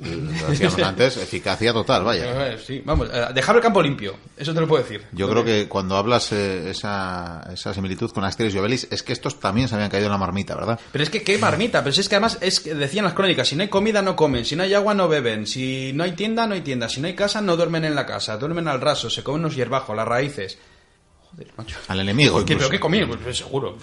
[0.00, 2.48] Lo decíamos antes, eficacia total, vaya.
[2.48, 5.04] Eh, Sí, vamos, eh, dejar el campo limpio, eso te lo puedo decir.
[5.12, 9.12] Yo creo que cuando hablas eh, esa, esa similitud con Asterix y Obelix, es que
[9.12, 10.80] estos también se habían caído en la marmita, ¿verdad?
[10.90, 13.54] Pero es que qué marmita, pero es que además es que decían las crónicas, si
[13.54, 16.46] no hay comida no comen, si no hay agua no beben, si no hay tienda
[16.48, 19.08] no hay tienda, si no hay casa no duermen en la casa, duermen al raso,
[19.10, 20.58] se comen unos hierbajos, las raíces.
[21.30, 21.76] Joder, macho.
[21.86, 22.58] Al enemigo, ¿Qué, incluso.
[22.58, 23.08] ¿Pero qué comían?
[23.08, 23.78] Pues, pues, seguro.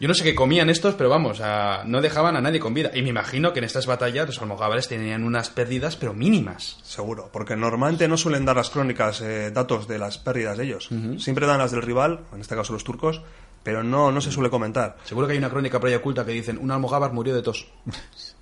[0.00, 2.90] Yo no sé qué comían estos, pero vamos, a- no dejaban a nadie con vida.
[2.94, 6.78] Y me imagino que en estas batallas los almogávares tenían unas pérdidas, pero mínimas.
[6.82, 10.88] Seguro, porque normalmente no suelen dar las crónicas eh, datos de las pérdidas de ellos.
[11.18, 13.20] Siempre dan las del rival, en este caso los turcos,
[13.62, 14.96] pero no, no se suele comentar.
[15.04, 17.66] Seguro que hay una crónica por ahí oculta que dicen, un almogávar murió de tos.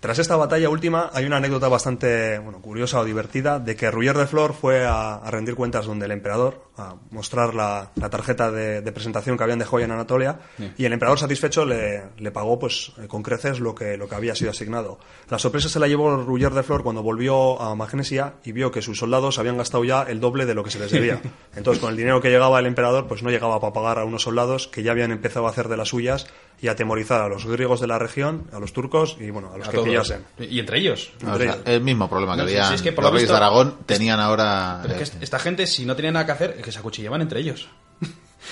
[0.00, 4.16] Tras esta batalla última hay una anécdota bastante bueno, curiosa o divertida de que Ruyer
[4.16, 8.52] de Flor fue a, a rendir cuentas donde el emperador, a mostrar la, la tarjeta
[8.52, 10.38] de, de presentación que habían dejado en Anatolia
[10.76, 14.36] y el emperador satisfecho le, le pagó pues con creces lo que, lo que había
[14.36, 15.00] sido asignado.
[15.28, 18.82] La sorpresa se la llevó Ruyer de Flor cuando volvió a Magnesia y vio que
[18.82, 21.20] sus soldados habían gastado ya el doble de lo que se les debía.
[21.56, 24.22] Entonces con el dinero que llegaba el emperador pues no llegaba para pagar a unos
[24.22, 26.28] soldados que ya habían empezado a hacer de las suyas
[26.60, 29.68] y atemorizar a los griegos de la región, a los turcos y bueno, a los
[29.68, 29.88] A que todos.
[29.88, 30.24] pillasen.
[30.38, 31.12] Y entre ellos.
[31.22, 31.66] O Entre sea, ellos.
[31.66, 33.76] el mismo problema que No, sí, es que por los lo reyes visto- de Aragón
[33.86, 34.80] tenían ahora...
[34.82, 36.72] Pero es que eh, est- esta gente, si no tenía nada que hacer, es que
[36.72, 37.68] se acuchillaban entre ellos.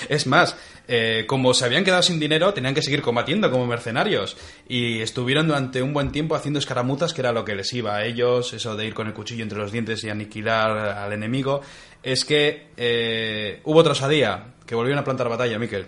[0.08, 0.56] Es más,
[0.88, 4.36] eh, como se habían quedado sin dinero, tenían que seguir combatiendo como mercenarios.
[4.68, 8.04] Y estuvieron durante un buen tiempo haciendo escaramuzas, que era lo que les iba a
[8.04, 11.62] ellos, eso de ir con el cuchillo entre los dientes y aniquilar al enemigo.
[12.02, 15.86] Es que eh, hubo otra osadía, que volvieron a plantar batalla, Miquel.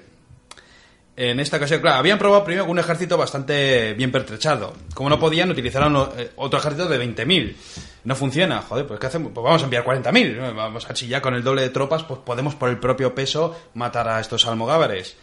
[1.21, 4.73] En esta ocasión, claro, habían probado primero con un ejército bastante bien pertrechado.
[4.95, 7.57] Como no podían, utilizaron eh, otro ejército de 20.000.
[8.05, 9.33] No funciona, joder, pues ¿qué hacemos?
[9.35, 10.55] Pues vamos a enviar 40.000.
[10.55, 14.09] Vamos a ya con el doble de tropas, pues podemos por el propio peso matar
[14.09, 15.17] a estos almogávares.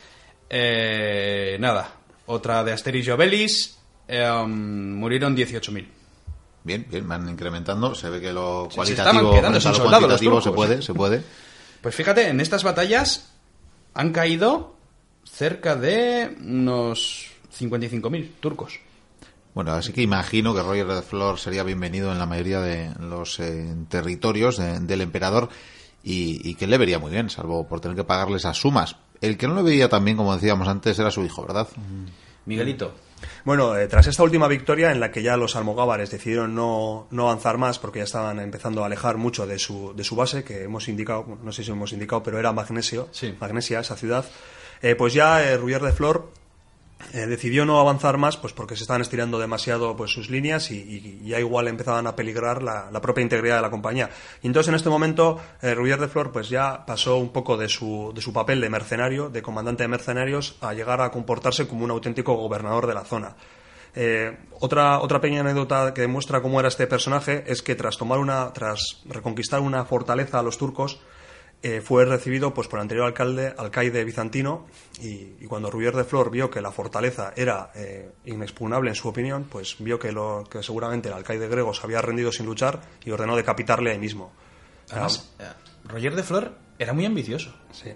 [0.49, 1.93] Eh, nada,
[2.25, 3.77] otra de Asteris y Obelix,
[4.09, 5.87] eh, um, murieron 18.000.
[6.65, 7.95] Bien, bien, van incrementando.
[7.95, 9.59] Se ve que lo Sí, se cualitativo, estaban quedando
[10.27, 11.23] lo los se puede, se puede.
[11.79, 13.31] Pues fíjate, en estas batallas
[13.93, 14.74] han caído
[15.35, 18.79] cerca de unos 55.000 turcos.
[19.53, 23.39] Bueno, así que imagino que Roger de Flor sería bienvenido en la mayoría de los
[23.39, 25.49] eh, territorios de- del emperador
[26.03, 28.97] y, y que le vería muy bien, salvo por tener que pagarle esas sumas.
[29.21, 31.67] El que no le veía tan bien, como decíamos antes, era su hijo, ¿verdad?
[32.45, 32.93] Miguelito.
[33.45, 37.29] Bueno, eh, tras esta última victoria en la que ya los almogávares decidieron no, no
[37.29, 40.63] avanzar más porque ya estaban empezando a alejar mucho de su, de su base, que
[40.63, 43.33] hemos indicado, no sé si hemos indicado, pero era Magnesio, Sí.
[43.39, 44.25] Magnesia, esa ciudad,
[44.85, 46.29] eh, pues ya eh, Ruyer de Flor
[47.13, 51.21] eh, decidió no avanzar más pues porque se estaban estirando demasiado pues sus líneas y,
[51.23, 54.09] ya igual empezaban a peligrar la, propia integridad de la compañía.
[54.41, 57.67] Y entonces en este momento eh, Ruyer de Flor pues ya pasó un poco de
[57.67, 61.83] su, de su papel de mercenario, de comandante de mercenarios, a llegar a comportarse como
[61.83, 63.35] un auténtico gobernador de la zona.
[63.95, 68.19] Eh, otra, otra pequeña anécdota que demuestra cómo era este personaje es que tras tomar
[68.19, 70.99] una, tras reconquistar una fortaleza a los turcos,
[71.63, 74.67] eh, fue recibido pues por el anterior alcalde, alcaide bizantino,
[75.01, 79.07] y, y cuando Rubier de Flor vio que la fortaleza era eh, inexpugnable en su
[79.07, 82.81] opinión, pues vio que, lo, que seguramente el alcaide griego se había rendido sin luchar
[83.03, 84.31] y ordenó decapitarle ahí mismo.
[84.91, 85.45] Además, eh,
[85.85, 87.53] Roger de Flor era muy ambicioso.
[87.71, 87.91] Sí.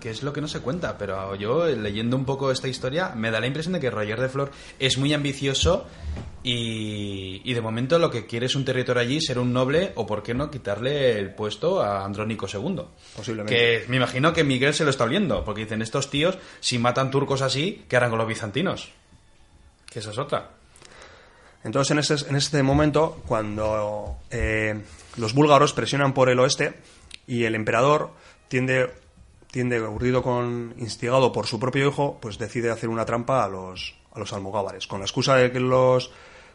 [0.00, 3.30] Que es lo que no se cuenta, pero yo leyendo un poco esta historia me
[3.30, 5.86] da la impresión de que Roger de Flor es muy ambicioso
[6.42, 10.06] y, y de momento lo que quiere es un territorio allí, ser un noble o
[10.06, 12.82] por qué no quitarle el puesto a Andrónico II.
[13.16, 13.54] Posiblemente.
[13.54, 17.10] Que me imagino que Miguel se lo está oliendo, porque dicen estos tíos, si matan
[17.10, 18.90] turcos así, ¿qué harán con los bizantinos?
[19.90, 20.50] Que esa es otra.
[21.66, 24.82] Entonces, en ese, en este momento, cuando eh,
[25.16, 26.74] los búlgaros presionan por el oeste
[27.26, 28.12] y el emperador
[28.46, 28.94] tiende,
[29.50, 33.94] tiende urdido con, instigado por su propio hijo, pues decide hacer una trampa a los,
[34.12, 34.86] a los almogávares.
[34.86, 36.10] Con la excusa de que los,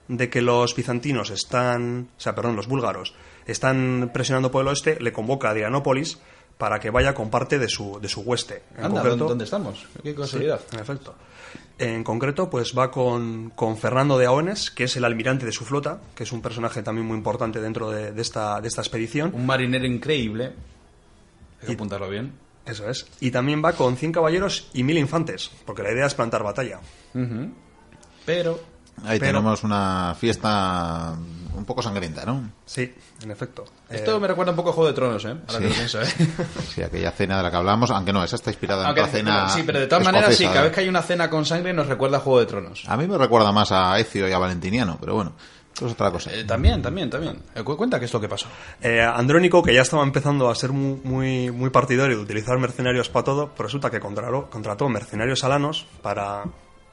[0.08, 3.14] de que los bizantinos están, o sea, perdón, los búlgaros
[3.46, 6.20] están presionando por el oeste, le convoca a Adrianópolis
[6.58, 8.62] para que vaya con parte de su, de su hueste.
[8.78, 9.84] En Anda, concreto- ¿dónde, estamos?
[10.04, 10.62] Qué casualidad.
[10.74, 11.16] en efecto.
[11.80, 15.66] En concreto, pues va con, con Fernando de Aones, que es el almirante de su
[15.66, 19.32] flota, que es un personaje también muy importante dentro de, de esta, de esta expedición.
[19.34, 20.54] Un marinero increíble.
[21.62, 22.32] Hay que Y- apuntarlo bien.
[22.66, 23.06] Eso es.
[23.20, 26.80] Y también va con 100 caballeros y 1000 infantes, porque la idea es plantar batalla.
[28.26, 28.60] Pero
[29.04, 31.16] Ahí Pero- tenemos una fiesta
[31.56, 32.52] un poco sangrienta, ¿no?
[32.66, 32.94] Sí,
[33.24, 33.66] en efecto.
[33.90, 35.30] esto Eh, me recuerda un poco a Juego de Tronos, ¿eh?
[35.30, 35.58] Ahora sí.
[35.60, 36.06] que lo pienso, ¿eh?
[36.76, 39.50] Sí, aquella cena de la que hablábamos, aunque no, esa está inspirada en otra cena.
[39.50, 41.88] sí, pero de todas maneras, sí, cada vez que hay una cena con sangre nos
[41.88, 42.84] recuerda a Juego de Tronos.
[42.88, 45.34] A mí me recuerda más a Ezio y a Valentiniano, pero bueno,
[45.76, 46.32] eso es otra cosa.
[46.34, 47.38] Eh, también, también, también.
[47.56, 48.48] Eh, cu- cuenta qué es lo que pasó.
[48.82, 53.10] Eh, Andrónico, que ya estaba empezando a ser muy, muy, muy partidario de utilizar mercenarios
[53.10, 56.44] para todo, resulta que contraró- contrató mercenarios alanos para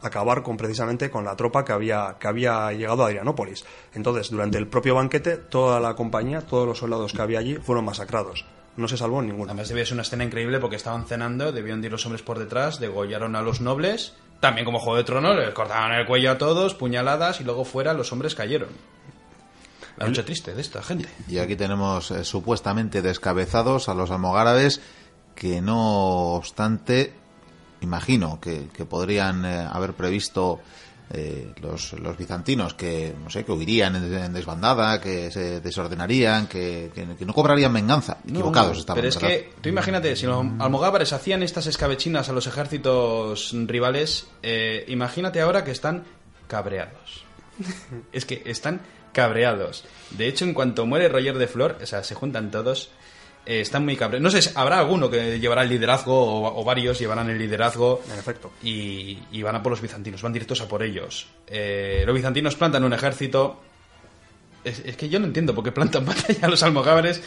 [0.01, 3.65] acabar con precisamente con la tropa que había, que había llegado a Adrianópolis.
[3.95, 7.85] Entonces, durante el propio banquete, toda la compañía, todos los soldados que había allí fueron
[7.85, 8.45] masacrados.
[8.77, 9.47] No se salvó ninguno.
[9.51, 12.39] Además debía ser una escena increíble porque estaban cenando, debían de ir los hombres por
[12.39, 16.39] detrás, degollaron a los nobles, también como Juego de Tronos, les cortaban el cuello a
[16.39, 18.69] todos, puñaladas y luego fuera los hombres cayeron.
[19.97, 21.09] La noche triste de esta gente.
[21.29, 24.81] Y aquí tenemos eh, supuestamente descabezados a los almogárabes
[25.35, 27.13] que no obstante,
[27.81, 30.61] imagino que, podrían eh, haber previsto
[31.11, 36.47] eh, los, los bizantinos que, no sé, que huirían en, en desbandada, que se desordenarían,
[36.47, 38.19] que, que- que no cobrarían venganza.
[38.29, 39.29] Equivocados No, estaban, Pero es ¿verdad?
[39.29, 45.41] que, tú imagínate, si los almogávares hacían estas escabechinas a los ejércitos rivales, eh, imagínate
[45.41, 46.05] ahora que están
[46.47, 47.25] cabreados.
[48.13, 48.81] es que están
[49.13, 49.85] cabreados.
[50.11, 52.91] De hecho, en cuanto muere Roger de Flor, o sea, se juntan todos,
[53.49, 54.23] eh, están muy cabreados.
[54.23, 58.03] No sé, habrá alguno que llevará el liderazgo o, o varios llevarán el liderazgo.
[58.13, 58.53] En efecto.
[58.63, 61.29] Y, y van a por los bizantinos, van directos a por ellos.
[61.47, 63.59] Eh, los bizantinos plantan un ejército.
[64.63, 67.23] Es, es que yo no entiendo por qué plantan batalla a los almogávares.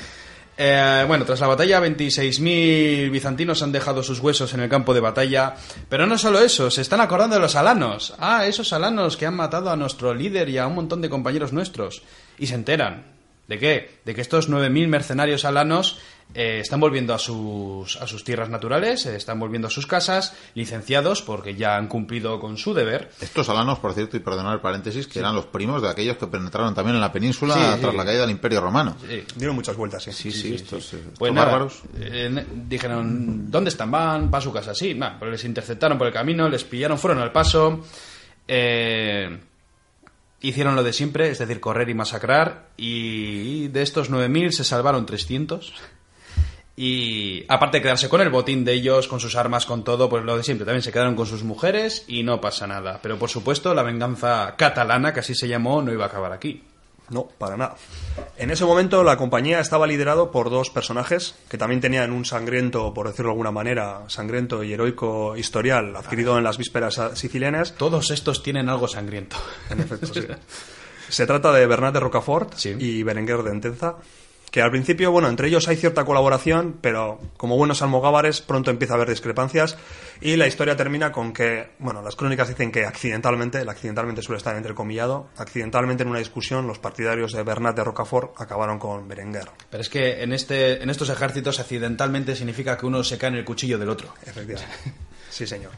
[0.58, 5.00] Eh, bueno, tras la batalla, 26.000 bizantinos han dejado sus huesos en el campo de
[5.00, 5.56] batalla.
[5.90, 8.14] Pero no solo eso, se están acordando de los alanos.
[8.20, 11.52] Ah, esos alanos que han matado a nuestro líder y a un montón de compañeros
[11.52, 12.04] nuestros.
[12.38, 13.21] Y se enteran
[13.52, 14.00] ¿De qué?
[14.06, 16.00] De que estos 9.000 mercenarios alanos
[16.34, 20.34] eh, están volviendo a sus, a sus tierras naturales, eh, están volviendo a sus casas,
[20.56, 23.12] licenciados porque ya han cumplido con su deber.
[23.20, 26.28] Estos alanos, por cierto, y perdonar el paréntesis, que eran los primos de aquellos que
[26.28, 27.98] penetraron también en la península Sí, tras sí.
[27.98, 28.96] la caída del Imperio Romano.
[29.06, 29.22] Sí.
[29.36, 30.14] Dieron muchas vueltas, sí.
[30.14, 31.82] Sí, sí, estos, eh, Pues estos nada, bárbaros.
[32.00, 33.92] eh, dijeron, ¿dónde están?
[33.92, 34.74] Van para su casa.
[34.74, 37.82] Sí, va, pues les interceptaron por el camino, les pillaron, fueron al paso.
[38.48, 39.38] eh,
[40.42, 42.70] hicieron lo de siempre, es decir, correr y masacrar.
[42.78, 45.74] Y de estos 9.000 se salvaron 300.
[46.76, 50.24] Y aparte de quedarse con el botín de ellos, con sus armas, con todo, pues
[50.24, 50.66] lo de siempre.
[50.66, 53.00] También se quedaron con sus mujeres y no pasa nada.
[53.04, 56.64] Pero por supuesto, la venganza catalana, que así se llamó, no iba a acabar aquí.
[57.12, 57.76] No, para nada.
[58.38, 62.94] En ese momento la compañía estaba liderado por dos personajes que también tenían un sangriento,
[62.94, 67.76] por decirlo de alguna manera, sangriento y heroico historial adquirido en las vísperas sicilianas.
[67.76, 69.36] Todos estos tienen algo sangriento.
[69.70, 70.22] En efecto, sí.
[71.10, 72.74] Se trata de Bernat de Rocafort Sí.
[72.80, 73.96] y Berenguer de Entenza,
[74.52, 78.94] que al principio, bueno, entre ellos hay cierta colaboración, pero como buenos almogávares pronto empieza
[78.94, 79.78] a haber discrepancias
[80.20, 84.38] y la historia termina con que, bueno, las crónicas dicen que accidentalmente, el accidentalmente suele
[84.38, 89.50] estar entrecomillado, accidentalmente en una discusión los partidarios de Bernat de Rocafort acabaron con Berenguer.
[89.70, 93.36] Pero es que en, este, en estos ejércitos accidentalmente significa que uno se cae en
[93.38, 94.14] el cuchillo del otro.
[94.26, 94.76] Efectivamente.
[95.32, 95.72] Sí, señor.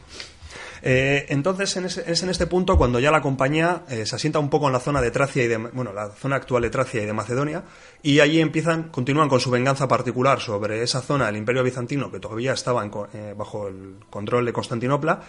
[0.86, 4.38] Eh, entonces, en ese- es en este punto cuando ya la compañía eh, se asienta
[4.38, 7.02] un poco en la zona de Tracia y de, bueno, la zona actual de Tracia
[7.02, 7.62] y de Macedonia,
[8.02, 12.20] y allí empiezan, continúan con su venganza particular sobre esa zona del Imperio Bizantino que
[12.20, 15.22] todavía estaba en eh, bajo el control de Constantinopla.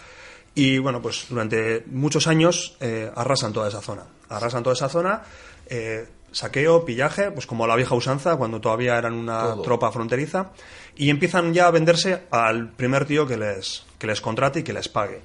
[0.55, 4.03] Y bueno, pues durante muchos años eh, arrasan toda esa zona.
[4.27, 5.21] Arrasan toda esa zona,
[6.31, 9.61] saqueo, pillaje, pues como la vieja usanza, cuando todavía eran una Todo.
[9.61, 10.51] tropa fronteriza,
[10.97, 14.73] y empiezan ya a venderse al primer tío que les, que les contrate y que
[14.73, 15.21] les pague.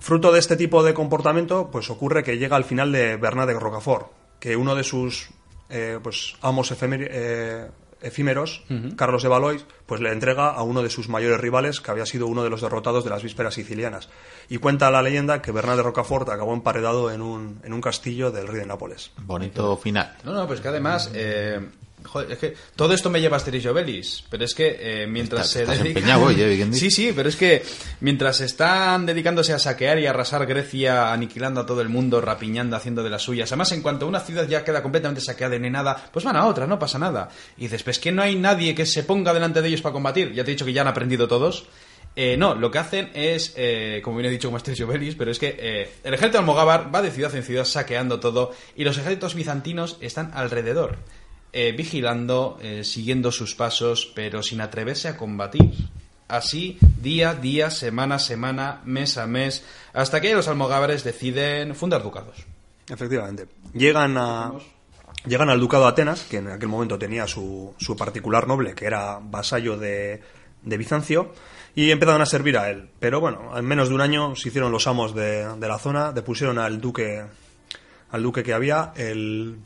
[0.00, 3.54] Fruto de este tipo de comportamiento, pues ocurre que llega al final de Bernat de
[3.54, 4.08] Rocafort,
[4.40, 5.28] que uno de sus
[5.68, 7.68] eh, pues, amos efemer- eh,
[8.00, 8.64] efímeros,
[8.96, 12.26] Carlos de Valois, pues le entrega a uno de sus mayores rivales, que había sido
[12.28, 14.08] uno de los derrotados de las vísperas sicilianas.
[14.48, 18.30] Y cuenta la leyenda que Bernat de Rocafort acabó emparedado en un, en un castillo
[18.30, 19.10] del rey de Nápoles.
[19.18, 20.16] Bonito final.
[20.24, 21.10] No, no, pues que además...
[21.14, 21.60] eh,
[22.04, 25.06] joder, es que todo esto me lleva a Asterix y Obelix, pero es que eh,
[25.06, 26.68] mientras Estás- se estás dedican- hoy, ¿eh?
[26.72, 27.62] Sí, sí, pero es que
[28.00, 33.02] mientras están dedicándose a saquear y arrasar Grecia, aniquilando a todo el mundo, rapiñando, haciendo
[33.02, 36.24] de las suyas, además en cuanto una ciudad ya queda completamente saqueada y nada, pues
[36.24, 37.28] van a otra, no pasa nada.
[37.56, 40.32] Y dices, pues que no hay nadie que se ponga delante de ellos para combatir,
[40.32, 41.66] ya te he dicho que ya han aprendido todos.
[42.16, 45.14] Eh, no, lo que hacen es, eh, como bien he dicho, como Asterix y Obelix,
[45.14, 48.82] pero es que eh, el ejército almogávar va de ciudad en ciudad saqueando todo y
[48.82, 50.98] los ejércitos bizantinos están alrededor,
[51.52, 55.72] eh, vigilando, eh, siguiendo sus pasos, pero sin atreverse a combatir.
[56.28, 62.36] Así, día, día, semana, semana, mes a mes, hasta que los almogávares deciden fundar ducados.
[62.88, 63.46] Efectivamente.
[63.74, 64.52] Llegan a.
[65.26, 68.86] Llegan al ducado de Atenas, que en aquel momento tenía su, su particular noble, que
[68.86, 70.22] era vasallo de,
[70.62, 71.34] de Bizancio,
[71.74, 72.88] y empezaron a servir a él.
[72.98, 76.12] Pero bueno, en menos de un año se hicieron los amos de, de la zona,
[76.12, 77.22] depusieron al duque,
[78.10, 79.58] al duque que había, el,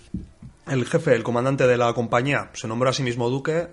[0.66, 3.68] el jefe, el comandante de la compañía, se nombró a sí mismo duque,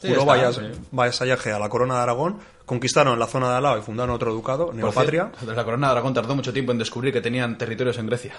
[0.00, 0.60] juró sí.
[0.90, 4.32] vasallaje a la corona de Aragón, conquistaron la zona de al lado y fundaron otro
[4.32, 5.32] ducado, Neopatria.
[5.36, 8.34] cierto, La corona de Aragón tardó mucho tiempo en descubrir que tenían territorios en Grecia.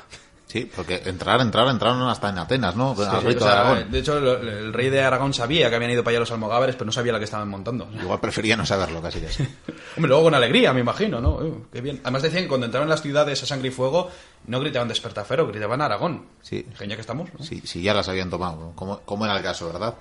[0.47, 2.91] Sí, porque entrar, entrar, entraron hasta en Atenas, ¿no?
[2.91, 6.03] Al Sí, rito o sea, de hecho, el rey de Aragón sabía que habían ido
[6.03, 7.87] para allá los almogávares, pero no sabía la que estaban montando.
[8.01, 9.47] Igual prefería no saberlo, casi sí.
[9.95, 11.35] Hombre, luego con alegría, me imagino, ¿no?
[11.35, 12.01] Uh, qué bien.
[12.03, 14.09] Además decían que cuando entraban en las ciudades a sangre y fuego,
[14.47, 16.25] no gritaban despertafero, gritaban Aragón.
[16.41, 16.65] Sí.
[16.75, 17.45] Genial que estamos, ¿no?
[17.45, 19.95] Sí, sí, ya las habían tomado, como, como era el caso, ¿verdad?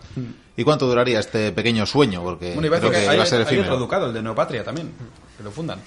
[0.57, 2.25] ¿Y cuánto duraría este pequeño sueño?
[2.25, 4.65] Porque Bueno, creo que que hay, iba a ser hay otro ducado, el de Neopatria
[4.65, 4.93] también,
[5.37, 5.79] que lo fundan.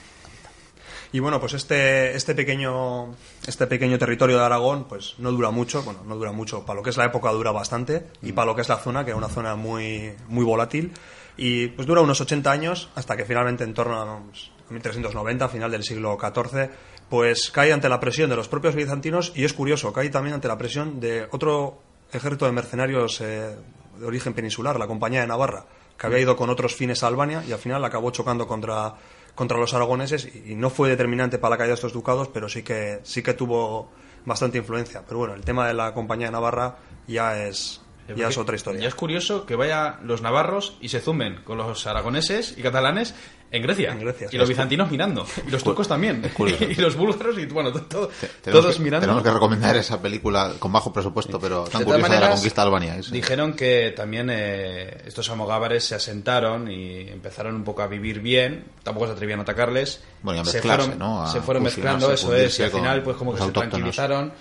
[1.13, 3.13] Y bueno, pues este, este pequeño
[3.45, 6.83] este pequeño territorio de Aragón, pues no dura mucho, bueno, no dura mucho, para lo
[6.83, 9.17] que es la época dura bastante, y para lo que es la zona, que es
[9.17, 10.91] una zona muy, muy volátil,
[11.37, 15.69] y pues dura unos 80 años, hasta que finalmente en torno a pues, 1390, final
[15.69, 16.71] del siglo XIV,
[17.09, 20.47] pues cae ante la presión de los propios bizantinos, y es curioso, cae también ante
[20.47, 21.79] la presión de otro
[22.11, 23.55] ejército de mercenarios eh,
[23.99, 27.43] de origen peninsular, la Compañía de Navarra, que había ido con otros fines a Albania,
[27.47, 28.95] y al final acabó chocando contra
[29.35, 32.63] contra los aragoneses y no fue determinante para la caída de estos ducados, pero sí
[32.63, 33.89] que sí que tuvo
[34.25, 35.03] bastante influencia.
[35.05, 37.81] Pero bueno, el tema de la compañía de Navarra ya es
[38.15, 38.87] ya es otra Ya historia.
[38.87, 43.15] es curioso que vaya los navarros y se zumben con los aragoneses y catalanes
[43.53, 43.91] en Grecia.
[43.91, 45.27] En Grecia, y los bizantinos mirando.
[45.47, 46.23] Y los turcos también.
[46.69, 48.09] y los búlgaros y bueno, todos
[48.43, 49.05] que, mirando.
[49.05, 52.61] Tenemos que recomendar esa película con bajo presupuesto, pero tan De curiosa de la conquista
[52.61, 52.97] de Albania.
[53.11, 58.65] Dijeron que también eh, estos almogávares se asentaron y empezaron un poco a vivir bien.
[58.81, 60.01] Tampoco se atrevían a atacarles.
[60.23, 61.21] Bueno, y a se fueron, ¿no?
[61.21, 62.57] A se fueron mezclando, eso es.
[62.57, 64.33] Y al final, pues como que se tranquilizaron.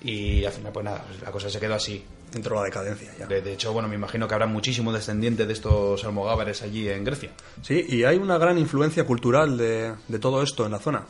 [0.00, 2.04] Y al final, pues nada, pues la cosa se quedó así.
[2.38, 3.26] Entró la decadencia ya.
[3.26, 7.04] De, de hecho, bueno, me imagino que habrá muchísimo descendiente de estos almogávares allí en
[7.04, 7.30] Grecia.
[7.62, 11.02] Sí, y hay una gran influencia cultural de, de todo esto en la zona.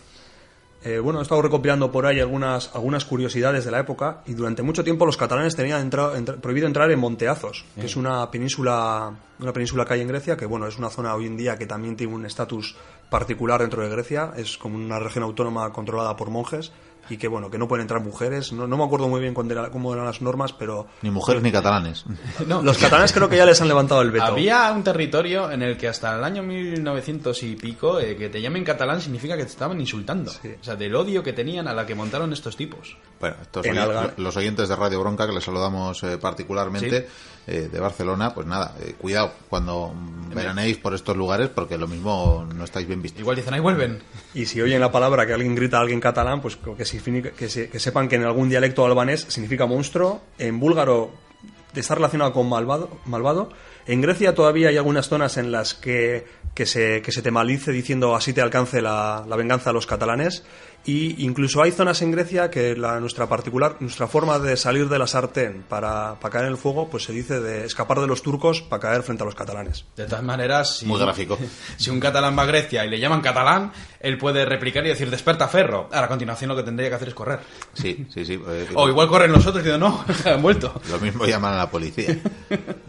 [0.86, 4.62] Eh, bueno, he estado recopilando por ahí algunas, algunas curiosidades de la época y durante
[4.62, 9.10] mucho tiempo los catalanes tenían entra- entra- prohibido entrar en Monteazos, que es una península,
[9.40, 11.64] una península que hay en Grecia, que bueno, es una zona hoy en día que
[11.64, 12.76] también tiene un estatus
[13.08, 16.70] particular dentro de Grecia, es como una región autónoma controlada por monjes
[17.10, 19.54] y que bueno, que no pueden entrar mujeres, no, no me acuerdo muy bien cuándo
[19.54, 22.04] era- cómo eran las normas, pero Ni mujeres ni catalanes.
[22.46, 24.24] los catalanes creo que ya les han levantado el veto.
[24.24, 28.40] Había un territorio en el que hasta el año 1900 y pico eh, que te
[28.40, 30.30] llamen catalán significa que te estaban insultando.
[30.30, 30.54] Sí.
[30.60, 32.96] O sea, del odio que tenían a la que montaron estos tipos.
[33.20, 34.14] Bueno, estos oy- Algar.
[34.16, 37.08] los oyentes de Radio Bronca, que les saludamos eh, particularmente
[37.46, 39.92] eh, de Barcelona, pues nada, eh, cuidado cuando
[40.34, 43.20] veranéis por estos lugares, porque lo mismo no estáis bien vistos.
[43.20, 44.02] Igual dicen, ahí vuelven.
[44.34, 47.78] Y si oyen la palabra que alguien grita a alguien catalán, pues que, que, que
[47.78, 50.22] sepan que en algún dialecto albanés significa monstruo.
[50.38, 51.12] En búlgaro
[51.80, 52.90] está relacionado con malvado.
[53.04, 53.50] malvado.
[53.86, 57.72] En Grecia todavía hay algunas zonas en las que, que, se, que se te malice
[57.72, 60.44] diciendo así te alcance la, la venganza a los catalanes.
[60.86, 64.98] Y incluso hay zonas en Grecia que la, nuestra particular, nuestra forma de salir de
[64.98, 68.22] la sartén para, para caer en el fuego, pues se dice de escapar de los
[68.22, 69.86] turcos para caer frente a los catalanes.
[69.96, 71.38] De todas maneras, si, Muy gráfico.
[71.76, 75.10] si un catalán va a Grecia y le llaman catalán, él puede replicar y decir
[75.10, 75.88] desperta ferro.
[75.90, 77.40] Ahora, a continuación lo que tendría que hacer es correr.
[77.72, 78.34] Sí, sí, sí.
[78.46, 80.80] eh, O igual corren los otros y dicen, no, han vuelto.
[80.90, 82.18] Lo mismo llaman a la policía.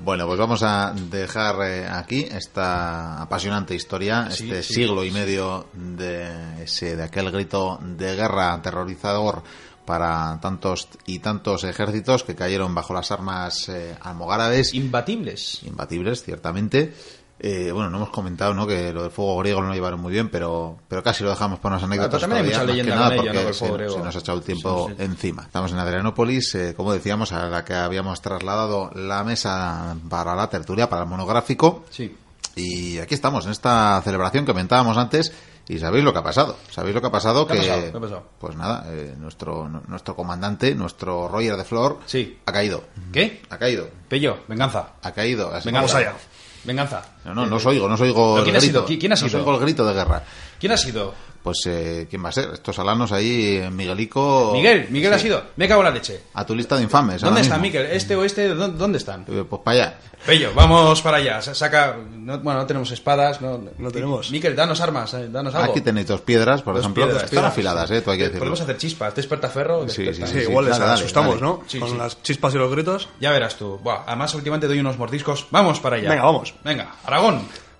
[0.04, 5.12] Bueno, pues vamos a dejar eh, aquí esta apasionante historia, Sí, este sí, siglo y
[5.12, 9.44] medio de ese de aquel grito de guerra aterrorizador
[9.86, 15.62] para tantos y tantos ejércitos que cayeron bajo las armas eh, almogárabes, Imbatibles.
[15.64, 16.94] imbatibles, ciertamente.
[17.38, 18.66] Eh, bueno, no hemos comentado ¿no?
[18.66, 21.60] que lo del fuego griego no lo llevaron muy bien, pero, pero casi lo dejamos
[21.60, 22.22] para unas anécdotas.
[22.22, 23.34] también hay mucha leyenda con ¿no?
[23.34, 23.94] del fuego se, griego.
[23.94, 25.04] se nos ha echado el tiempo Sí, sí.
[25.04, 25.44] encima.
[25.44, 30.50] Estamos en Adrianópolis, eh, como decíamos, a la que habíamos trasladado la mesa para la
[30.50, 31.84] tertulia, para el monográfico.
[31.92, 32.16] Sí.
[32.56, 35.34] Y aquí estamos, en esta celebración que comentábamos antes.
[35.68, 36.56] Y sabéis lo que ha pasado.
[36.70, 37.48] Sabéis lo que ha pasado.
[37.48, 37.92] ¿Qué ha que, pasado?
[37.92, 38.24] ¿Qué ha pasado?
[38.40, 42.40] Pues nada, eh, nuestro, nuestro comandante, nuestro Roger de Flor, Sí.
[42.46, 42.84] ha caído.
[43.12, 43.42] ¿Qué?
[43.50, 43.90] Ha caído.
[44.08, 44.90] Pello, venganza.
[45.02, 45.52] Ha caído.
[45.54, 45.96] Así Venganza.
[45.98, 46.18] Vamos allá.
[46.66, 47.02] Venganza.
[47.26, 48.80] No, no, no os oigo, no os oigo ¿Pero el quién ha grito.
[48.86, 48.88] sido?
[48.88, 49.40] ¿Qui- quién ha No os sido?
[49.42, 50.24] oigo el grito de guerra.
[50.60, 51.14] ¿Quién ha sido?
[51.44, 52.50] Pues, eh, ¿quién va a ser?
[52.54, 54.50] Estos alanos ahí, eh, Miguelico...
[54.54, 55.44] Miguel, Miguel ha sido.
[55.58, 56.22] Me cago en la leche.
[56.34, 57.22] A tu lista de infames.
[57.22, 57.80] ¿Dónde ahora está mismo.
[57.80, 57.96] Miguel?
[57.96, 58.50] ¿Este o este?
[58.56, 59.26] ¿Dó- ¿Dónde están?
[59.30, 59.98] Eh, Pues para allá.
[60.26, 61.40] Pello, vamos para allá.
[61.44, 61.98] Sa- Saca.
[62.16, 63.42] no- bueno, no tenemos espadas.
[63.42, 64.32] No, No tenemos.
[64.32, 65.14] Miquel, danos armas.
[65.14, 65.72] eh, Danos algo.
[65.72, 67.04] Aquí tenéis dos piedras, por Dos ejemplo.
[67.04, 67.52] piedras, Están piedras.
[67.52, 68.40] afiladas, eh, tú hay que decirlo.
[68.40, 69.14] Podemos hacer chispas.
[69.14, 69.88] Desperta ferro.
[69.88, 71.42] Sí, sí, Sí, igual les asustamos, dale.
[71.46, 71.62] ¿no?
[71.68, 71.98] Sí, Con sí.
[71.98, 73.08] las chispas y los gritos.
[73.20, 73.78] Ya verás tú.
[73.84, 75.46] Buah, además, últimamente doy unos mordiscos.
[75.52, 76.10] Vamos para allá.
[76.10, 76.56] Venga, vamos.
[76.64, 76.96] Venga,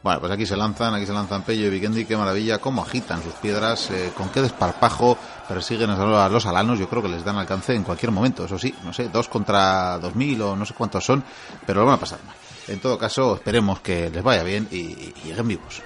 [0.06, 3.24] Bueno, pues aquí se lanzan, aquí se lanzan Pello y Vikendi, qué maravilla, cómo agitan
[3.24, 5.18] sus piedras, eh, con qué desparpajo
[5.48, 8.72] persiguen a los alanos, yo creo que les dan alcance en cualquier momento, eso sí,
[8.84, 11.24] no sé, dos contra dos mil o no sé cuántos son,
[11.66, 12.20] pero lo van a pasar.
[12.68, 15.82] En todo caso, esperemos que les vaya bien y, y lleguen vivos.